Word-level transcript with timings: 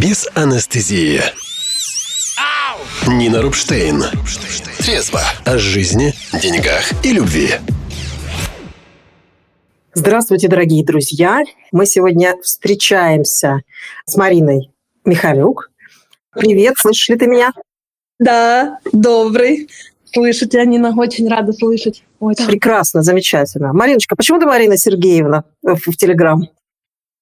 без 0.00 0.28
анестезии. 0.34 1.20
Нина 3.06 3.42
Рубштейн. 3.42 4.02
Трезво 4.78 5.20
о 5.44 5.58
жизни, 5.58 6.14
деньгах 6.40 6.92
и 7.04 7.12
любви. 7.12 7.54
Здравствуйте, 9.94 10.48
дорогие 10.48 10.84
друзья. 10.84 11.42
Мы 11.72 11.86
сегодня 11.86 12.36
встречаемся 12.42 13.62
с 14.04 14.16
Мариной 14.16 14.70
Михалюк. 15.04 15.70
Привет, 16.32 16.74
слышишь 16.78 17.08
ли 17.08 17.16
ты 17.16 17.26
меня? 17.26 17.52
Да, 18.20 18.78
добрый. 18.92 19.68
Слышу 20.12 20.46
тебя, 20.46 20.64
Нина, 20.64 20.94
очень 20.96 21.28
рада 21.28 21.52
слышать. 21.52 22.04
Очень. 22.20 22.46
Прекрасно, 22.46 23.02
замечательно. 23.02 23.72
Мариночка, 23.72 24.14
почему 24.14 24.38
ты 24.38 24.46
Марина 24.46 24.76
Сергеевна 24.76 25.44
в, 25.62 25.90
в 25.90 25.96
Телеграм? 25.96 26.48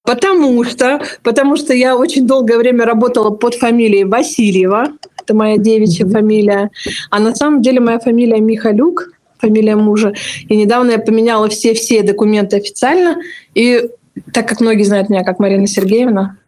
Потому 0.07 0.63
что, 0.65 1.01
потому 1.23 1.57
что 1.57 1.75
я 1.75 1.97
очень 1.97 2.27
долгое 2.27 2.59
время 2.59 2.85
работала 2.85 3.31
под 3.31 3.55
фамилией 3.57 4.05
Васильева. 4.05 4.93
Это 5.21 5.35
моя 5.35 5.59
девичья 5.59 6.07
фамилия. 6.07 6.71
А 7.11 7.19
на 7.19 7.35
самом 7.35 7.61
деле 7.61 7.81
моя 7.81 7.99
фамилия 7.99 8.41
Михалюк, 8.41 9.11
фамилия 9.39 9.77
мужа. 9.77 10.15
И 10.49 10.57
недавно 10.57 10.93
я 10.93 10.99
поменяла 10.99 11.49
все-все 11.49 12.03
документы 12.03 12.57
официально. 12.57 13.17
И 13.55 13.91
так 14.33 14.49
как 14.49 14.61
многие 14.61 14.85
знают 14.85 15.11
меня 15.11 15.25
как 15.25 15.41
Марина 15.41 15.67
Сергеевна, 15.67 16.39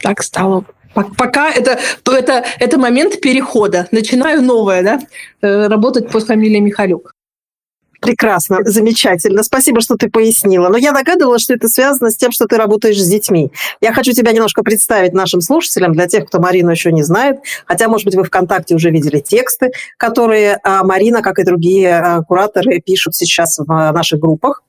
так 0.00 0.22
стало 0.22 0.64
Пока 0.94 1.50
это, 1.50 1.78
это, 2.04 2.44
это 2.58 2.78
момент 2.78 3.20
перехода. 3.20 3.88
Начинаю 3.92 4.42
новое, 4.42 4.82
да, 4.82 5.00
э, 5.40 5.66
работать 5.66 6.10
под 6.10 6.24
фамилией 6.24 6.60
Михалюк. 6.60 7.11
Прекрасно, 8.02 8.58
замечательно. 8.64 9.44
Спасибо, 9.44 9.80
что 9.80 9.94
ты 9.94 10.10
пояснила. 10.10 10.68
Но 10.68 10.76
я 10.76 10.90
догадывалась, 10.90 11.42
что 11.42 11.54
это 11.54 11.68
связано 11.68 12.10
с 12.10 12.16
тем, 12.16 12.32
что 12.32 12.46
ты 12.46 12.56
работаешь 12.56 13.00
с 13.00 13.08
детьми. 13.08 13.52
Я 13.80 13.92
хочу 13.92 14.10
тебя 14.12 14.32
немножко 14.32 14.64
представить 14.64 15.12
нашим 15.12 15.40
слушателям, 15.40 15.92
для 15.92 16.08
тех, 16.08 16.26
кто 16.26 16.40
Марину 16.40 16.72
еще 16.72 16.90
не 16.90 17.04
знает. 17.04 17.36
Хотя, 17.64 17.86
может 17.86 18.04
быть, 18.04 18.16
вы 18.16 18.24
ВКонтакте 18.24 18.74
уже 18.74 18.90
видели 18.90 19.20
тексты, 19.20 19.70
которые 19.98 20.58
а, 20.64 20.82
Марина, 20.82 21.22
как 21.22 21.38
и 21.38 21.44
другие 21.44 21.94
а, 21.94 22.22
кураторы, 22.22 22.80
пишут 22.80 23.14
сейчас 23.14 23.58
в 23.58 23.70
а, 23.70 23.92
наших 23.92 24.18
группах 24.18 24.64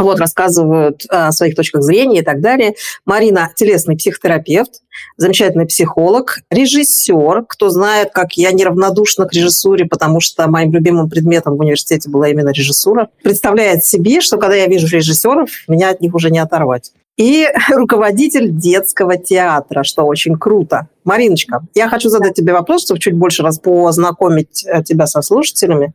вот, 0.00 0.20
рассказывают 0.20 1.04
о 1.08 1.32
своих 1.32 1.54
точках 1.54 1.82
зрения 1.82 2.20
и 2.20 2.24
так 2.24 2.40
далее. 2.40 2.74
Марина– 3.04 3.50
телесный 3.56 3.96
психотерапевт, 3.96 4.82
замечательный 5.16 5.66
психолог, 5.66 6.38
режиссер. 6.50 7.44
Кто 7.48 7.70
знает, 7.70 8.10
как 8.12 8.34
я 8.34 8.52
неравнодушна 8.52 9.26
к 9.26 9.32
режиссуре, 9.32 9.86
потому 9.86 10.20
что 10.20 10.48
моим 10.48 10.72
любимым 10.72 11.08
предметом 11.08 11.56
в 11.56 11.60
университете 11.60 12.10
была 12.10 12.28
именно 12.28 12.50
режиссура. 12.50 13.08
Представляет 13.22 13.84
себе, 13.84 14.20
что 14.20 14.38
когда 14.38 14.56
я 14.56 14.66
вижу 14.66 14.86
режиссеров, 14.86 15.50
меня 15.68 15.90
от 15.90 16.00
них 16.00 16.14
уже 16.14 16.30
не 16.30 16.38
оторвать. 16.38 16.92
И 17.16 17.46
руководитель 17.70 18.50
детского 18.50 19.16
театра, 19.16 19.82
что 19.82 20.04
очень 20.04 20.36
круто. 20.36 20.88
Мариночка, 21.04 21.62
я 21.74 21.88
хочу 21.88 22.08
задать 22.08 22.34
тебе 22.34 22.52
вопрос, 22.52 22.84
чтобы 22.84 23.00
чуть 23.00 23.14
больше 23.14 23.42
раз 23.42 23.58
познакомить 23.58 24.64
э, 24.66 24.82
тебя 24.82 25.06
со 25.06 25.22
слушателями. 25.22 25.92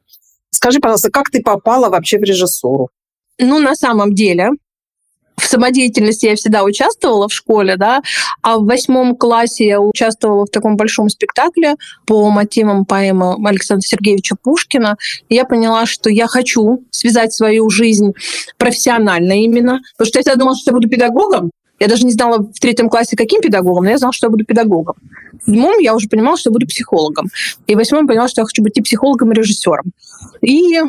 Скажи, 0.50 0.80
пожалуйста, 0.80 1.12
как 1.12 1.30
ты 1.30 1.42
попала 1.42 1.90
вообще 1.90 2.18
в 2.18 2.24
режиссуру? 2.24 2.90
Ну, 3.42 3.60
на 3.60 3.76
самом 3.76 4.14
деле, 4.14 4.52
в 5.36 5.46
самодеятельности 5.46 6.28
я 6.28 6.36
всегда 6.36 6.64
участвовала 6.64 7.28
в 7.28 7.34
школе, 7.34 7.76
да, 7.76 8.02
а 8.44 8.60
в 8.60 8.66
восьмом 8.66 9.16
классе 9.16 9.66
я 9.66 9.82
участвовала 9.82 10.46
в 10.46 10.50
таком 10.52 10.78
большом 10.78 11.10
спектакле 11.10 11.76
по 12.06 12.30
мотивам 12.30 12.86
поэмы 12.86 13.36
Александра 13.44 13.86
Сергеевича 13.86 14.36
Пушкина. 14.42 14.98
И 15.30 15.36
я 15.36 15.46
поняла, 15.46 15.88
что 15.88 16.12
я 16.12 16.28
хочу 16.28 16.84
связать 16.92 17.34
свою 17.34 17.70
жизнь 17.72 18.14
профессионально 18.58 19.42
именно, 19.44 19.80
потому 19.98 20.08
что 20.08 20.20
я 20.20 20.22
всегда 20.22 20.40
думала, 20.40 20.56
что 20.56 20.72
я 20.72 20.76
буду 20.76 20.88
педагогом, 20.88 21.50
я 21.80 21.88
даже 21.88 22.06
не 22.06 22.12
знала 22.12 22.38
в 22.38 22.60
третьем 22.60 22.90
классе, 22.90 23.18
каким 23.18 23.42
педагогом, 23.42 23.86
но 23.86 23.90
я 23.90 23.98
знала, 23.98 24.14
что 24.14 24.28
я 24.28 24.30
буду 24.30 24.46
педагогом. 24.46 24.98
В 25.42 25.50
седьмом 25.50 25.80
я 25.80 25.96
уже 25.96 26.08
понимала, 26.08 26.38
что 26.38 26.52
я 26.52 26.54
буду 26.54 26.68
психологом. 26.68 27.30
И 27.66 27.74
в 27.74 27.78
восьмом 27.80 28.06
поняла, 28.06 28.28
что 28.28 28.42
я 28.42 28.46
хочу 28.46 28.62
быть 28.62 28.78
и 28.78 28.84
психологом, 28.84 29.32
и 29.32 29.36
режиссером. 29.36 29.86
И 30.42 30.80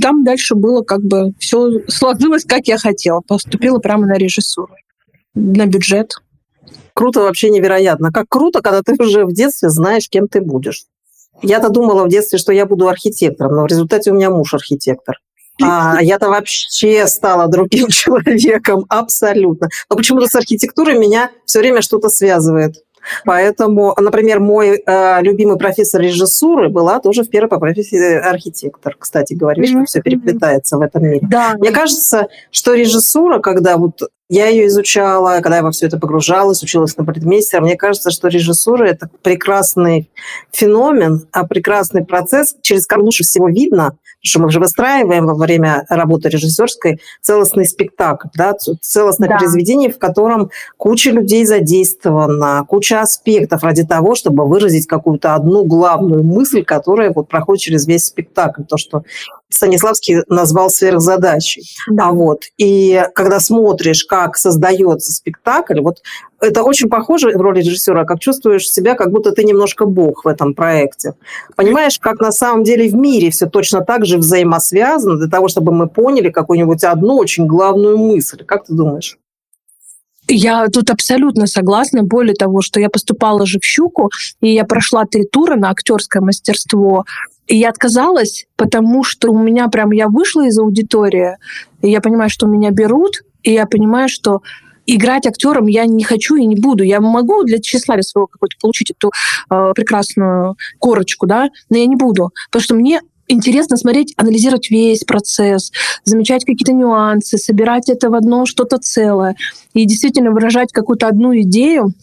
там 0.00 0.24
дальше 0.24 0.54
было 0.54 0.82
как 0.82 1.02
бы 1.02 1.32
все 1.38 1.80
сложилось, 1.88 2.44
как 2.44 2.66
я 2.66 2.78
хотела. 2.78 3.20
Поступила 3.20 3.78
прямо 3.78 4.06
на 4.06 4.14
режиссуру, 4.14 4.74
на 5.34 5.66
бюджет. 5.66 6.14
Круто, 6.94 7.20
вообще 7.20 7.50
невероятно. 7.50 8.12
Как 8.12 8.28
круто, 8.28 8.60
когда 8.60 8.82
ты 8.82 8.94
уже 9.02 9.24
в 9.24 9.32
детстве 9.32 9.70
знаешь, 9.70 10.08
кем 10.08 10.28
ты 10.28 10.40
будешь. 10.40 10.84
Я-то 11.42 11.70
думала 11.70 12.04
в 12.04 12.08
детстве, 12.08 12.38
что 12.38 12.52
я 12.52 12.66
буду 12.66 12.88
архитектором, 12.88 13.56
но 13.56 13.62
в 13.62 13.66
результате 13.66 14.10
у 14.10 14.14
меня 14.14 14.30
муж 14.30 14.52
архитектор. 14.52 15.16
А 15.62 16.02
я-то 16.02 16.28
вообще 16.28 17.06
стала 17.06 17.46
другим 17.48 17.88
человеком, 17.90 18.84
абсолютно. 18.88 19.68
Но 19.88 19.96
почему-то 19.96 20.26
с 20.26 20.34
архитектурой 20.34 20.98
меня 20.98 21.30
все 21.44 21.60
время 21.60 21.82
что-то 21.82 22.08
связывает. 22.08 22.76
Поэтому, 23.24 23.94
например, 23.98 24.40
мой 24.40 24.82
э, 24.84 25.22
любимый 25.22 25.58
профессор 25.58 26.00
режиссуры 26.00 26.68
была 26.68 27.00
тоже 27.00 27.22
в 27.22 27.30
первой 27.30 27.48
по 27.48 27.58
профессии 27.58 28.16
архитектор, 28.16 28.96
кстати 28.98 29.34
говоря. 29.34 29.62
Видишь, 29.62 29.76
как 29.76 29.88
все 29.88 30.00
переплетается 30.00 30.76
в 30.76 30.80
этом 30.80 31.04
мире. 31.04 31.26
Да. 31.30 31.54
Мне 31.58 31.70
кажется, 31.70 32.28
что 32.50 32.74
режиссура, 32.74 33.38
когда 33.40 33.76
вот 33.76 34.10
я 34.30 34.46
ее 34.46 34.68
изучала, 34.68 35.40
когда 35.42 35.56
я 35.56 35.62
во 35.62 35.72
все 35.72 35.86
это 35.86 35.98
погружалась, 35.98 36.62
училась 36.62 36.96
на 36.96 37.04
предмейстера, 37.04 37.60
мне 37.60 37.76
кажется, 37.76 38.10
что 38.10 38.28
режиссура– 38.28 38.84
это 38.86 39.10
прекрасный 39.22 40.08
феномен, 40.52 41.26
а 41.32 41.46
прекрасный 41.46 42.04
процесс, 42.04 42.56
через 42.62 42.86
который 42.86 43.02
лучше 43.02 43.24
всего 43.24 43.48
видно– 43.48 43.96
что 44.22 44.40
мы 44.40 44.50
же 44.50 44.60
выстраиваем 44.60 45.26
во 45.26 45.34
время 45.34 45.84
работы 45.88 46.28
режиссерской 46.28 47.00
целостный 47.22 47.66
спектакль, 47.66 48.28
да, 48.34 48.54
целостное 48.80 49.28
да. 49.28 49.38
произведение, 49.38 49.90
в 49.90 49.98
котором 49.98 50.50
куча 50.76 51.10
людей 51.10 51.44
задействована, 51.46 52.64
куча 52.68 53.00
аспектов 53.00 53.62
ради 53.62 53.86
того, 53.86 54.14
чтобы 54.14 54.46
выразить 54.46 54.86
какую-то 54.86 55.34
одну 55.34 55.64
главную 55.64 56.22
мысль, 56.22 56.64
которая 56.64 57.12
вот 57.12 57.28
проходит 57.28 57.62
через 57.62 57.86
весь 57.86 58.04
спектакль. 58.04 58.62
То, 58.64 58.76
что 58.76 59.04
Станиславский 59.50 60.22
назвал 60.28 60.70
сверхзадачей. 60.70 61.64
Да. 61.88 62.08
А 62.08 62.12
вот, 62.12 62.44
и 62.56 63.04
когда 63.14 63.40
смотришь, 63.40 64.04
как 64.04 64.36
создается 64.36 65.12
спектакль, 65.12 65.80
вот 65.80 65.98
это 66.40 66.62
очень 66.62 66.88
похоже 66.88 67.36
в 67.36 67.40
роли 67.40 67.60
режиссера, 67.60 68.04
как 68.04 68.20
чувствуешь 68.20 68.70
себя, 68.70 68.94
как 68.94 69.10
будто 69.10 69.32
ты 69.32 69.44
немножко 69.44 69.86
бог 69.86 70.24
в 70.24 70.28
этом 70.28 70.54
проекте. 70.54 71.14
Понимаешь, 71.56 71.98
как 71.98 72.20
на 72.20 72.32
самом 72.32 72.62
деле 72.62 72.88
в 72.88 72.94
мире 72.94 73.30
все 73.30 73.46
точно 73.46 73.84
так 73.84 74.06
же 74.06 74.18
взаимосвязано 74.18 75.16
для 75.16 75.28
того, 75.28 75.48
чтобы 75.48 75.72
мы 75.72 75.88
поняли 75.88 76.30
какую-нибудь 76.30 76.84
одну 76.84 77.16
очень 77.16 77.46
главную 77.46 77.98
мысль. 77.98 78.44
Как 78.44 78.66
ты 78.66 78.72
думаешь? 78.72 79.18
Я 80.32 80.68
тут 80.68 80.90
абсолютно 80.90 81.48
согласна. 81.48 82.04
Более 82.04 82.34
того, 82.34 82.62
что 82.62 82.78
я 82.78 82.88
поступала 82.88 83.46
же 83.46 83.58
в 83.58 83.64
«Щуку», 83.64 84.10
и 84.40 84.54
я 84.54 84.64
прошла 84.64 85.04
три 85.04 85.24
тура 85.24 85.56
на 85.56 85.70
актерское 85.70 86.22
мастерство. 86.22 87.04
И 87.50 87.56
я 87.56 87.70
отказалась, 87.70 88.46
потому 88.54 89.02
что 89.02 89.32
у 89.32 89.38
меня 89.38 89.66
прям 89.66 89.90
я 89.90 90.06
вышла 90.06 90.46
из 90.46 90.56
аудитории, 90.56 91.36
и 91.82 91.90
я 91.90 92.00
понимаю, 92.00 92.30
что 92.30 92.46
меня 92.46 92.70
берут, 92.70 93.22
и 93.42 93.52
я 93.52 93.66
понимаю, 93.66 94.08
что 94.08 94.42
играть 94.86 95.26
актером 95.26 95.66
я 95.66 95.84
не 95.86 96.04
хочу 96.04 96.36
и 96.36 96.46
не 96.46 96.54
буду. 96.54 96.84
Я 96.84 97.00
могу 97.00 97.42
для 97.42 97.58
тщеславия 97.58 98.04
своего 98.04 98.28
какой-то 98.28 98.54
получить 98.60 98.92
эту 98.92 99.10
э, 99.50 99.72
прекрасную 99.74 100.54
корочку, 100.78 101.26
да, 101.26 101.48
но 101.70 101.76
я 101.76 101.86
не 101.86 101.96
буду, 101.96 102.30
потому 102.52 102.62
что 102.62 102.76
мне 102.76 103.00
интересно 103.26 103.76
смотреть, 103.76 104.14
анализировать 104.16 104.70
весь 104.70 105.02
процесс, 105.02 105.72
замечать 106.04 106.44
какие-то 106.44 106.72
нюансы, 106.72 107.36
собирать 107.36 107.88
это 107.88 108.10
в 108.10 108.14
одно 108.14 108.46
что-то 108.46 108.78
целое 108.78 109.34
и 109.74 109.86
действительно 109.86 110.30
выражать 110.30 110.72
какую-то 110.72 111.08
одну 111.08 111.36
идею 111.40 111.94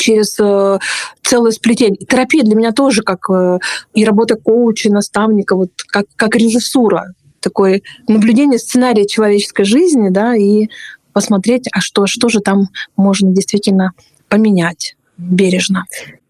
через 0.00 0.38
э, 0.40 0.78
целое 1.22 1.52
сплетение. 1.52 1.96
Терапия 1.96 2.42
для 2.42 2.54
меня 2.54 2.72
тоже 2.72 3.02
как 3.02 3.28
э, 3.30 3.58
и 3.94 4.04
работа 4.04 4.36
коуча, 4.36 4.90
наставника, 4.90 5.54
вот 5.54 5.70
как, 5.86 6.06
как 6.16 6.34
режиссура, 6.34 7.14
такое 7.40 7.82
наблюдение 8.08 8.58
сценария 8.58 9.06
человеческой 9.06 9.64
жизни, 9.64 10.08
да, 10.08 10.34
и 10.34 10.68
посмотреть, 11.12 11.68
а 11.72 11.80
что, 11.80 12.06
что 12.06 12.28
же 12.28 12.40
там 12.40 12.68
можно 12.96 13.30
действительно 13.32 13.92
поменять 14.28 14.96
бережно. 15.16 15.84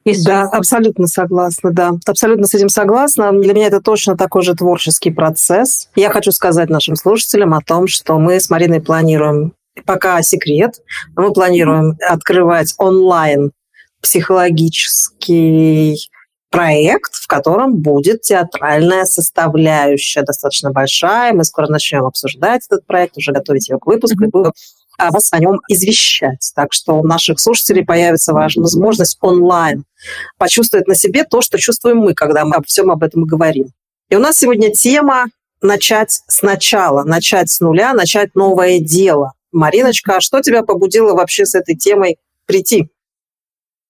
Если... 0.04 0.24
Да, 0.24 0.42
абсолютно 0.44 1.06
согласна, 1.06 1.72
да. 1.72 1.92
Абсолютно 2.06 2.46
с 2.46 2.54
этим 2.54 2.70
согласна. 2.70 3.32
Для 3.32 3.52
меня 3.52 3.66
это 3.66 3.80
точно 3.80 4.16
такой 4.16 4.42
же 4.42 4.54
творческий 4.54 5.10
процесс. 5.10 5.90
Я 5.94 6.10
хочу 6.10 6.32
сказать 6.32 6.70
нашим 6.70 6.96
слушателям 6.96 7.52
о 7.52 7.60
том, 7.60 7.86
что 7.86 8.18
мы 8.18 8.40
с 8.40 8.48
Мариной 8.48 8.80
планируем 8.80 9.52
пока 9.84 10.22
секрет. 10.22 10.80
Мы 11.16 11.32
планируем 11.32 11.96
открывать 12.08 12.74
онлайн 12.78 13.52
психологический 14.00 16.10
проект, 16.50 17.14
в 17.14 17.26
котором 17.26 17.76
будет 17.76 18.22
театральная 18.22 19.04
составляющая 19.04 20.22
достаточно 20.22 20.70
большая. 20.70 21.32
Мы 21.32 21.44
скоро 21.44 21.68
начнем 21.68 22.04
обсуждать 22.04 22.66
этот 22.66 22.86
проект, 22.86 23.16
уже 23.16 23.32
готовить 23.32 23.68
его 23.68 23.78
к 23.78 23.86
выпуску, 23.86 24.24
mm-hmm. 24.24 24.28
и 24.28 24.30
будем 24.30 24.52
вас 24.98 25.32
о 25.32 25.38
нем 25.38 25.60
извещать. 25.68 26.52
Так 26.54 26.72
что 26.72 26.94
у 26.94 27.06
наших 27.06 27.40
слушателей 27.40 27.84
появится 27.84 28.34
возможность 28.34 29.16
онлайн 29.20 29.84
почувствовать 30.36 30.86
на 30.86 30.94
себе 30.94 31.24
то, 31.24 31.40
что 31.40 31.58
чувствуем 31.58 31.98
мы, 31.98 32.14
когда 32.14 32.44
мы 32.44 32.56
обо 32.56 32.64
всем 32.66 32.90
об 32.90 33.02
этом 33.02 33.24
говорим. 33.24 33.72
И 34.10 34.16
у 34.16 34.18
нас 34.18 34.38
сегодня 34.38 34.72
тема 34.72 35.26
начать 35.62 36.22
сначала, 36.26 37.04
начать 37.04 37.50
с 37.50 37.60
нуля, 37.60 37.94
начать 37.94 38.34
новое 38.34 38.80
дело. 38.80 39.32
Мариночка, 39.52 40.16
а 40.16 40.20
что 40.20 40.40
тебя 40.40 40.62
побудило 40.62 41.14
вообще 41.14 41.46
с 41.46 41.54
этой 41.54 41.76
темой 41.76 42.18
прийти? 42.46 42.88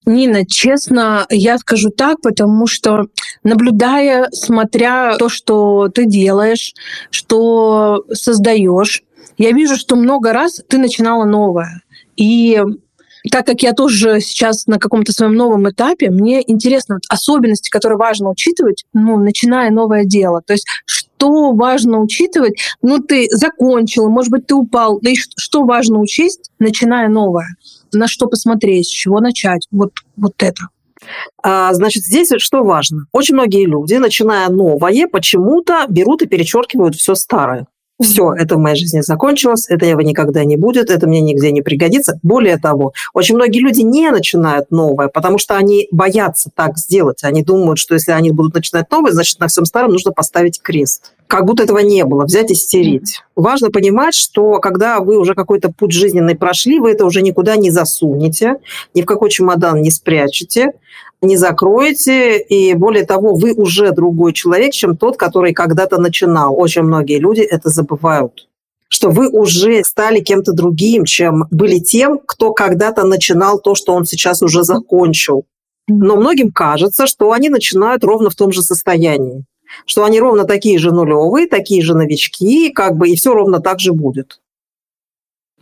Нина, 0.06 0.47
честно, 0.47 1.26
я 1.29 1.58
скажу 1.58 1.91
так, 1.91 2.20
потому 2.23 2.67
что 2.67 3.06
наблюдая, 3.44 4.29
смотря 4.32 5.17
то, 5.19 5.29
что 5.29 5.88
ты 5.88 6.06
делаешь, 6.06 6.75
что 7.11 8.05
создаешь, 8.12 9.02
я 9.37 9.52
вижу, 9.52 9.76
что 9.76 9.97
много 9.97 10.32
раз 10.32 10.61
ты 10.69 10.79
начинала 10.79 11.25
новое. 11.25 11.82
И 12.17 12.62
так 13.31 13.47
как 13.47 13.62
я 13.62 13.73
тоже 13.73 14.20
сейчас 14.20 14.67
на 14.67 14.79
каком-то 14.79 15.12
своем 15.12 15.35
новом 15.35 15.69
этапе, 15.69 16.11
мне 16.11 16.43
интересно 16.47 16.97
вот 16.97 17.02
особенности, 17.08 17.69
которые 17.69 17.99
важно 17.99 18.31
учитывать, 18.31 18.85
ну, 18.94 19.19
начиная 19.19 19.70
новое 19.70 20.05
дело. 20.05 20.41
То 20.47 20.55
есть 20.55 20.67
что 20.87 21.52
важно 21.52 22.00
учитывать? 22.00 22.55
Ну, 22.81 22.99
ты 22.99 23.29
закончил, 23.31 24.08
может 24.08 24.31
быть, 24.31 24.47
ты 24.47 24.55
упал. 24.55 25.00
Да 25.02 25.11
и 25.11 25.14
что 25.14 25.64
важно 25.64 26.00
учесть, 26.00 26.50
начиная 26.58 27.08
новое? 27.08 27.49
На 27.93 28.09
что 28.09 28.27
посмотреть, 28.27 28.87
с 28.87 28.91
чего 28.91 29.21
начать? 29.21 29.67
Вот, 29.71 29.93
вот 30.17 30.35
это. 30.39 30.69
А, 31.43 31.73
значит, 31.73 32.05
здесь 32.05 32.31
что 32.39 32.63
важно? 32.63 33.07
Очень 33.13 33.35
многие 33.35 33.67
люди, 33.67 33.95
начиная 33.95 34.49
новое, 34.49 35.09
почему-то 35.09 35.87
берут 35.89 36.23
и 36.23 36.27
перечеркивают 36.27 36.95
все 36.97 37.15
старое 37.15 37.67
все, 38.00 38.32
это 38.32 38.56
в 38.56 38.58
моей 38.58 38.76
жизни 38.76 39.00
закончилось, 39.00 39.67
это 39.69 39.87
его 39.87 40.00
никогда 40.00 40.44
не 40.44 40.56
будет, 40.56 40.91
это 40.91 41.06
мне 41.06 41.20
нигде 41.20 41.52
не 41.52 41.62
пригодится. 41.62 42.19
Более 42.23 42.58
того, 42.58 42.93
очень 43.12 43.37
многие 43.37 43.61
люди 43.61 43.82
не 43.82 44.11
начинают 44.11 44.70
новое, 44.70 45.08
потому 45.08 45.38
что 45.38 45.56
они 45.56 45.88
боятся 45.91 46.50
так 46.55 46.79
сделать. 46.79 47.23
Они 47.23 47.43
думают, 47.43 47.79
что 47.79 47.94
если 47.94 48.12
они 48.12 48.31
будут 48.31 48.55
начинать 48.55 48.91
новое, 48.91 49.12
значит, 49.12 49.38
на 49.41 49.49
всем 49.49 49.64
старом 49.64 49.93
нужно 49.93 50.12
поставить 50.12 50.61
крест. 50.61 51.12
Как 51.26 51.44
будто 51.44 51.62
этого 51.62 51.79
не 51.79 52.05
было, 52.05 52.25
взять 52.25 52.50
и 52.50 52.55
стереть. 52.55 53.23
Важно 53.37 53.70
понимать, 53.70 54.14
что 54.14 54.58
когда 54.58 54.99
вы 54.99 55.17
уже 55.17 55.35
какой-то 55.35 55.70
путь 55.70 55.93
жизненный 55.93 56.35
прошли, 56.35 56.81
вы 56.81 56.91
это 56.91 57.06
уже 57.06 57.23
никуда 57.23 57.56
не 57.56 57.70
засунете, 57.70 58.56
ни 58.94 59.02
в 59.02 59.06
какой 59.06 59.31
чемодан 59.31 59.81
не 59.81 59.91
спрячете, 59.91 60.73
не 61.23 61.37
закроете, 61.37 62.39
и 62.39 62.75
более 62.75 63.05
того, 63.05 63.35
вы 63.35 63.53
уже 63.53 63.93
другой 63.93 64.33
человек, 64.33 64.73
чем 64.73 64.97
тот, 64.97 65.17
который 65.17 65.53
когда-то 65.53 65.99
начинал. 65.99 66.59
Очень 66.59 66.83
многие 66.83 67.19
люди 67.19 67.41
это 67.41 67.69
забывают 67.69 68.47
что 68.93 69.09
вы 69.09 69.31
уже 69.31 69.85
стали 69.85 70.19
кем-то 70.19 70.53
другим, 70.53 71.05
чем 71.05 71.45
были 71.53 71.79
тем, 71.79 72.19
кто 72.19 72.53
когда-то 72.53 73.07
начинал 73.07 73.61
то, 73.61 73.77
что 73.77 73.95
он 73.95 74.05
сейчас 74.05 74.43
уже 74.43 74.65
закончил. 74.65 75.47
Но 75.87 76.17
многим 76.17 76.51
кажется, 76.51 77.07
что 77.07 77.31
они 77.31 77.51
начинают 77.51 78.03
ровно 78.03 78.31
в 78.31 78.35
том 78.35 78.53
же 78.53 78.63
состоянии, 78.63 79.45
что 79.87 80.05
они 80.05 80.19
ровно 80.19 80.45
такие 80.45 80.79
же 80.79 80.91
нулевые, 80.91 81.47
такие 81.47 81.83
же 81.83 81.95
новички, 81.95 82.71
как 82.71 82.97
бы 82.97 83.09
и 83.09 83.17
все 83.17 83.33
ровно 83.33 83.61
так 83.61 83.79
же 83.79 83.93
будет. 83.93 84.41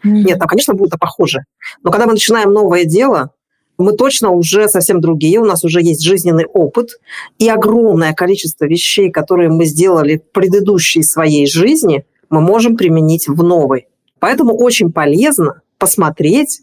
Нет, 0.03 0.39
там, 0.39 0.49
конечно, 0.49 0.75
будет 0.75 0.99
похоже. 0.99 1.45
Но 1.83 1.91
когда 1.91 2.07
мы 2.07 2.13
начинаем 2.13 2.53
новое 2.53 2.85
дело, 2.85 3.33
мы 3.79 3.93
точно 3.93 4.31
уже 4.31 4.69
совсем 4.69 5.01
другие, 5.01 5.39
у 5.39 5.45
нас 5.45 5.65
уже 5.65 5.81
есть 5.81 6.03
жизненный 6.03 6.47
опыт 6.47 7.01
и 7.39 7.49
огромное 7.49 8.13
количество 8.13 8.65
вещей, 8.65 9.11
которые 9.11 9.49
мы 9.49 9.65
сделали 9.65 10.19
в 10.19 10.33
предыдущей 10.33 11.03
своей 11.03 11.47
жизни, 11.47 12.05
мы 12.29 12.41
можем 12.41 12.77
применить 12.77 13.29
в 13.29 13.43
новой. 13.43 13.87
Поэтому 14.19 14.55
очень 14.57 14.93
полезно 14.93 15.63
посмотреть 15.79 16.61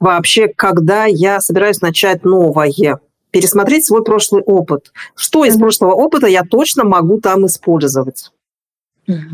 вообще, 0.00 0.48
когда 0.48 1.04
я 1.04 1.40
собираюсь 1.40 1.82
начать 1.82 2.24
новое, 2.24 3.00
пересмотреть 3.30 3.84
свой 3.84 4.02
прошлый 4.02 4.42
опыт. 4.42 4.92
Что 5.14 5.44
из 5.44 5.58
прошлого 5.58 5.92
опыта 5.92 6.26
я 6.26 6.42
точно 6.42 6.84
могу 6.84 7.20
там 7.20 7.46
использовать? 7.46 8.32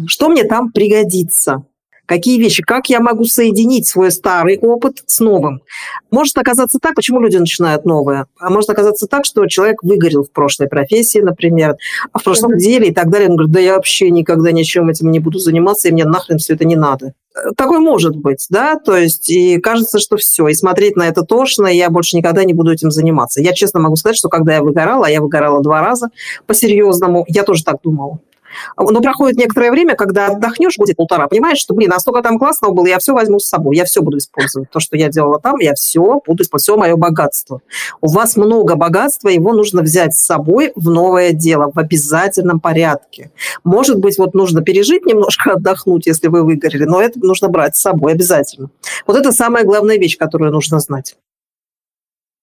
Что 0.06 0.28
мне 0.28 0.44
там 0.44 0.72
пригодится? 0.72 1.64
Какие 2.06 2.38
вещи, 2.38 2.62
как 2.62 2.88
я 2.88 3.00
могу 3.00 3.24
соединить 3.24 3.86
свой 3.86 4.10
старый 4.10 4.58
опыт 4.58 5.02
с 5.06 5.20
новым. 5.20 5.62
Может 6.10 6.36
оказаться 6.36 6.78
так, 6.80 6.94
почему 6.94 7.20
люди 7.20 7.36
начинают 7.36 7.84
новое, 7.84 8.26
а 8.38 8.50
может 8.50 8.70
оказаться 8.70 9.06
так, 9.06 9.24
что 9.24 9.46
человек 9.46 9.82
выгорел 9.82 10.24
в 10.24 10.30
прошлой 10.30 10.68
профессии, 10.68 11.20
например, 11.20 11.76
а 12.12 12.18
в 12.18 12.24
прошлом 12.24 12.58
деле 12.58 12.88
и 12.88 12.94
так 12.94 13.10
далее. 13.10 13.28
Он 13.28 13.36
говорит, 13.36 13.52
да 13.54 13.60
я 13.60 13.74
вообще 13.74 14.10
никогда 14.10 14.52
ничем 14.52 14.88
этим 14.88 15.10
не 15.10 15.20
буду 15.20 15.38
заниматься, 15.38 15.88
и 15.88 15.92
мне 15.92 16.04
нахрен 16.04 16.38
все 16.38 16.54
это 16.54 16.64
не 16.64 16.76
надо. 16.76 17.14
Такое 17.56 17.80
может 17.80 18.14
быть, 18.16 18.46
да, 18.50 18.76
то 18.76 18.94
есть 18.94 19.30
и 19.30 19.58
кажется, 19.58 19.98
что 19.98 20.18
все, 20.18 20.48
и 20.48 20.54
смотреть 20.54 20.96
на 20.96 21.08
это 21.08 21.22
тошно, 21.22 21.66
и 21.66 21.76
я 21.76 21.88
больше 21.88 22.16
никогда 22.16 22.44
не 22.44 22.52
буду 22.52 22.72
этим 22.72 22.90
заниматься. 22.90 23.40
Я 23.40 23.54
честно 23.54 23.80
могу 23.80 23.96
сказать, 23.96 24.18
что 24.18 24.28
когда 24.28 24.54
я 24.54 24.62
выгорала, 24.62 25.06
а 25.06 25.10
я 25.10 25.22
выгорала 25.22 25.62
два 25.62 25.80
раза 25.80 26.10
по-серьезному, 26.46 27.24
я 27.28 27.44
тоже 27.44 27.64
так 27.64 27.76
думала. 27.82 28.18
Но 28.76 29.00
проходит 29.00 29.38
некоторое 29.38 29.70
время, 29.70 29.94
когда 29.94 30.28
отдохнешь, 30.28 30.76
будет 30.78 30.96
полтора, 30.96 31.28
понимаешь, 31.28 31.58
что, 31.58 31.74
блин, 31.74 31.90
настолько 31.90 32.22
там 32.22 32.38
классно 32.38 32.70
было, 32.70 32.86
я 32.86 32.98
все 32.98 33.12
возьму 33.12 33.38
с 33.38 33.46
собой, 33.46 33.76
я 33.76 33.84
все 33.84 34.02
буду 34.02 34.18
использовать. 34.18 34.70
То, 34.70 34.80
что 34.80 34.96
я 34.96 35.08
делала 35.08 35.40
там, 35.40 35.56
я 35.58 35.74
все 35.74 36.20
буду 36.26 36.42
использовать, 36.42 36.62
все 36.62 36.76
мое 36.76 36.96
богатство. 36.96 37.60
У 38.00 38.08
вас 38.08 38.36
много 38.36 38.76
богатства, 38.76 39.28
его 39.28 39.52
нужно 39.52 39.82
взять 39.82 40.14
с 40.14 40.24
собой 40.24 40.72
в 40.74 40.90
новое 40.90 41.32
дело, 41.32 41.70
в 41.72 41.78
обязательном 41.78 42.60
порядке. 42.60 43.30
Может 43.64 43.98
быть, 43.98 44.18
вот 44.18 44.34
нужно 44.34 44.62
пережить 44.62 45.04
немножко, 45.06 45.52
отдохнуть, 45.54 46.06
если 46.06 46.28
вы 46.28 46.42
выгорели, 46.42 46.84
но 46.84 47.00
это 47.00 47.18
нужно 47.20 47.48
брать 47.48 47.76
с 47.76 47.80
собой 47.80 48.12
обязательно. 48.12 48.70
Вот 49.06 49.16
это 49.16 49.32
самая 49.32 49.64
главная 49.64 49.98
вещь, 49.98 50.16
которую 50.16 50.52
нужно 50.52 50.78
знать. 50.78 51.16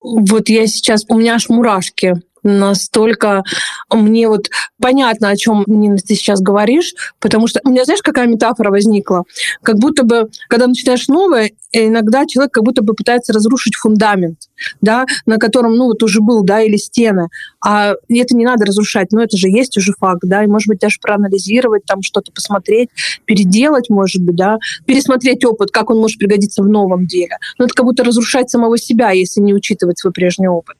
Вот 0.01 0.47
я 0.47 0.65
сейчас, 0.67 1.05
у 1.09 1.17
меня 1.17 1.35
аж 1.35 1.49
мурашки 1.49 2.21
настолько 2.43 3.43
мне 3.89 4.27
вот 4.27 4.49
понятно, 4.81 5.29
о 5.29 5.35
чем, 5.35 5.63
Нина, 5.67 5.97
ты 5.97 6.15
сейчас 6.15 6.41
говоришь, 6.41 6.93
потому 7.19 7.47
что 7.47 7.59
у 7.63 7.69
меня, 7.69 7.85
знаешь, 7.85 8.01
какая 8.01 8.27
метафора 8.27 8.71
возникла? 8.71 9.23
Как 9.61 9.77
будто 9.77 10.03
бы, 10.03 10.29
когда 10.47 10.67
начинаешь 10.67 11.07
новое, 11.07 11.51
иногда 11.71 12.25
человек 12.25 12.53
как 12.53 12.63
будто 12.63 12.81
бы 12.81 12.93
пытается 12.93 13.33
разрушить 13.33 13.75
фундамент, 13.75 14.49
да, 14.81 15.05
на 15.25 15.37
котором, 15.37 15.75
ну, 15.75 15.85
вот 15.85 16.01
уже 16.03 16.21
был, 16.21 16.43
да, 16.43 16.61
или 16.61 16.77
стены. 16.77 17.27
А 17.63 17.93
это 18.09 18.35
не 18.35 18.45
надо 18.45 18.65
разрушать, 18.65 19.11
но 19.11 19.21
это 19.21 19.37
же 19.37 19.49
есть 19.49 19.77
уже 19.77 19.93
факт, 19.99 20.21
да, 20.23 20.43
и, 20.43 20.47
может 20.47 20.67
быть, 20.67 20.79
даже 20.79 20.97
проанализировать, 21.01 21.85
там 21.85 22.01
что-то 22.01 22.31
посмотреть, 22.31 22.89
переделать, 23.25 23.89
может 23.89 24.23
быть, 24.23 24.35
да, 24.35 24.57
пересмотреть 24.85 25.45
опыт, 25.45 25.71
как 25.71 25.89
он 25.89 25.99
может 25.99 26.17
пригодиться 26.17 26.63
в 26.63 26.69
новом 26.69 27.05
деле. 27.05 27.37
Но 27.57 27.65
это 27.65 27.73
как 27.73 27.85
будто 27.85 28.03
разрушать 28.03 28.49
самого 28.49 28.77
себя, 28.77 29.11
если 29.11 29.41
не 29.41 29.53
учитывать 29.53 29.99
свой 29.99 30.13
прежний 30.13 30.47
опыт. 30.47 30.77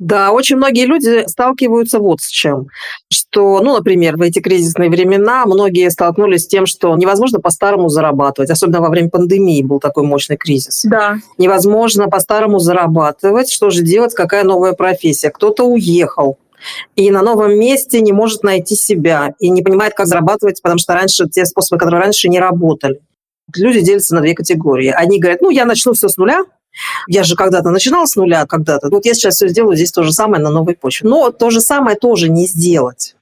Да, 0.00 0.32
очень 0.32 0.56
многие 0.56 0.86
люди 0.86 1.28
сталкиваются 1.28 1.98
вот 1.98 2.22
с 2.22 2.28
чем. 2.28 2.68
Что, 3.12 3.60
ну, 3.60 3.76
например, 3.76 4.16
в 4.16 4.22
эти 4.22 4.40
кризисные 4.40 4.88
времена 4.88 5.44
многие 5.44 5.90
столкнулись 5.90 6.44
с 6.44 6.46
тем, 6.46 6.64
что 6.64 6.96
невозможно 6.96 7.38
по-старому 7.38 7.90
зарабатывать. 7.90 8.50
Особенно 8.50 8.80
во 8.80 8.88
время 8.88 9.10
пандемии 9.10 9.62
был 9.62 9.78
такой 9.78 10.04
мощный 10.04 10.38
кризис. 10.38 10.86
Да. 10.88 11.18
Невозможно 11.36 12.08
по-старому 12.08 12.60
зарабатывать. 12.60 13.50
Что 13.50 13.68
же 13.68 13.82
делать? 13.82 14.14
Какая 14.14 14.42
новая 14.42 14.72
профессия? 14.72 15.30
Кто-то 15.30 15.64
уехал, 15.64 16.38
и 16.96 17.10
на 17.10 17.22
новом 17.22 17.58
месте 17.58 18.00
не 18.00 18.12
может 18.12 18.42
найти 18.42 18.76
себя 18.76 19.34
и 19.38 19.50
не 19.50 19.62
понимает, 19.62 19.94
как 19.94 20.06
зарабатывать, 20.06 20.62
потому 20.62 20.78
что 20.78 20.94
раньше 20.94 21.28
те 21.28 21.44
способы, 21.44 21.78
которые 21.78 22.02
раньше 22.02 22.28
не 22.28 22.40
работали. 22.40 23.00
Люди 23.54 23.80
делятся 23.80 24.14
на 24.14 24.22
две 24.22 24.34
категории. 24.34 24.88
Одни 24.88 25.18
говорят, 25.18 25.40
ну, 25.42 25.50
я 25.50 25.64
начну 25.64 25.92
все 25.92 26.08
с 26.08 26.16
нуля, 26.16 26.44
я 27.08 27.22
же 27.22 27.36
когда-то 27.36 27.70
начинала 27.70 28.06
с 28.06 28.16
нуля, 28.16 28.46
когда-то. 28.46 28.88
Вот 28.90 29.04
я 29.04 29.14
сейчас 29.14 29.36
все 29.36 29.48
сделаю 29.48 29.76
здесь 29.76 29.92
то 29.92 30.02
же 30.02 30.12
самое 30.12 30.42
на 30.42 30.50
новой 30.50 30.74
почве. 30.74 31.08
Но 31.08 31.30
то 31.30 31.50
же 31.50 31.60
самое 31.60 31.96
тоже 31.96 32.28
не 32.28 32.46
сделать. 32.46 33.16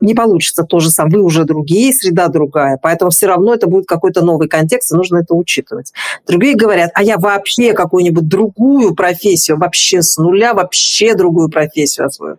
Не 0.00 0.14
получится 0.14 0.62
то 0.62 0.78
же 0.78 0.90
самое. 0.90 1.16
Вы 1.16 1.22
уже 1.24 1.44
другие, 1.44 1.92
среда 1.92 2.28
другая. 2.28 2.78
Поэтому 2.80 3.10
все 3.10 3.26
равно 3.26 3.54
это 3.54 3.66
будет 3.66 3.86
какой-то 3.86 4.24
новый 4.24 4.48
контекст, 4.48 4.92
и 4.92 4.96
нужно 4.96 5.18
это 5.18 5.34
учитывать. 5.34 5.92
Другие 6.26 6.54
говорят, 6.54 6.90
а 6.94 7.02
я 7.02 7.18
вообще 7.18 7.72
какую-нибудь 7.72 8.28
другую 8.28 8.94
профессию, 8.94 9.58
вообще 9.58 10.02
с 10.02 10.16
нуля, 10.16 10.54
вообще 10.54 11.14
другую 11.14 11.48
профессию 11.48 12.06
освою 12.06 12.38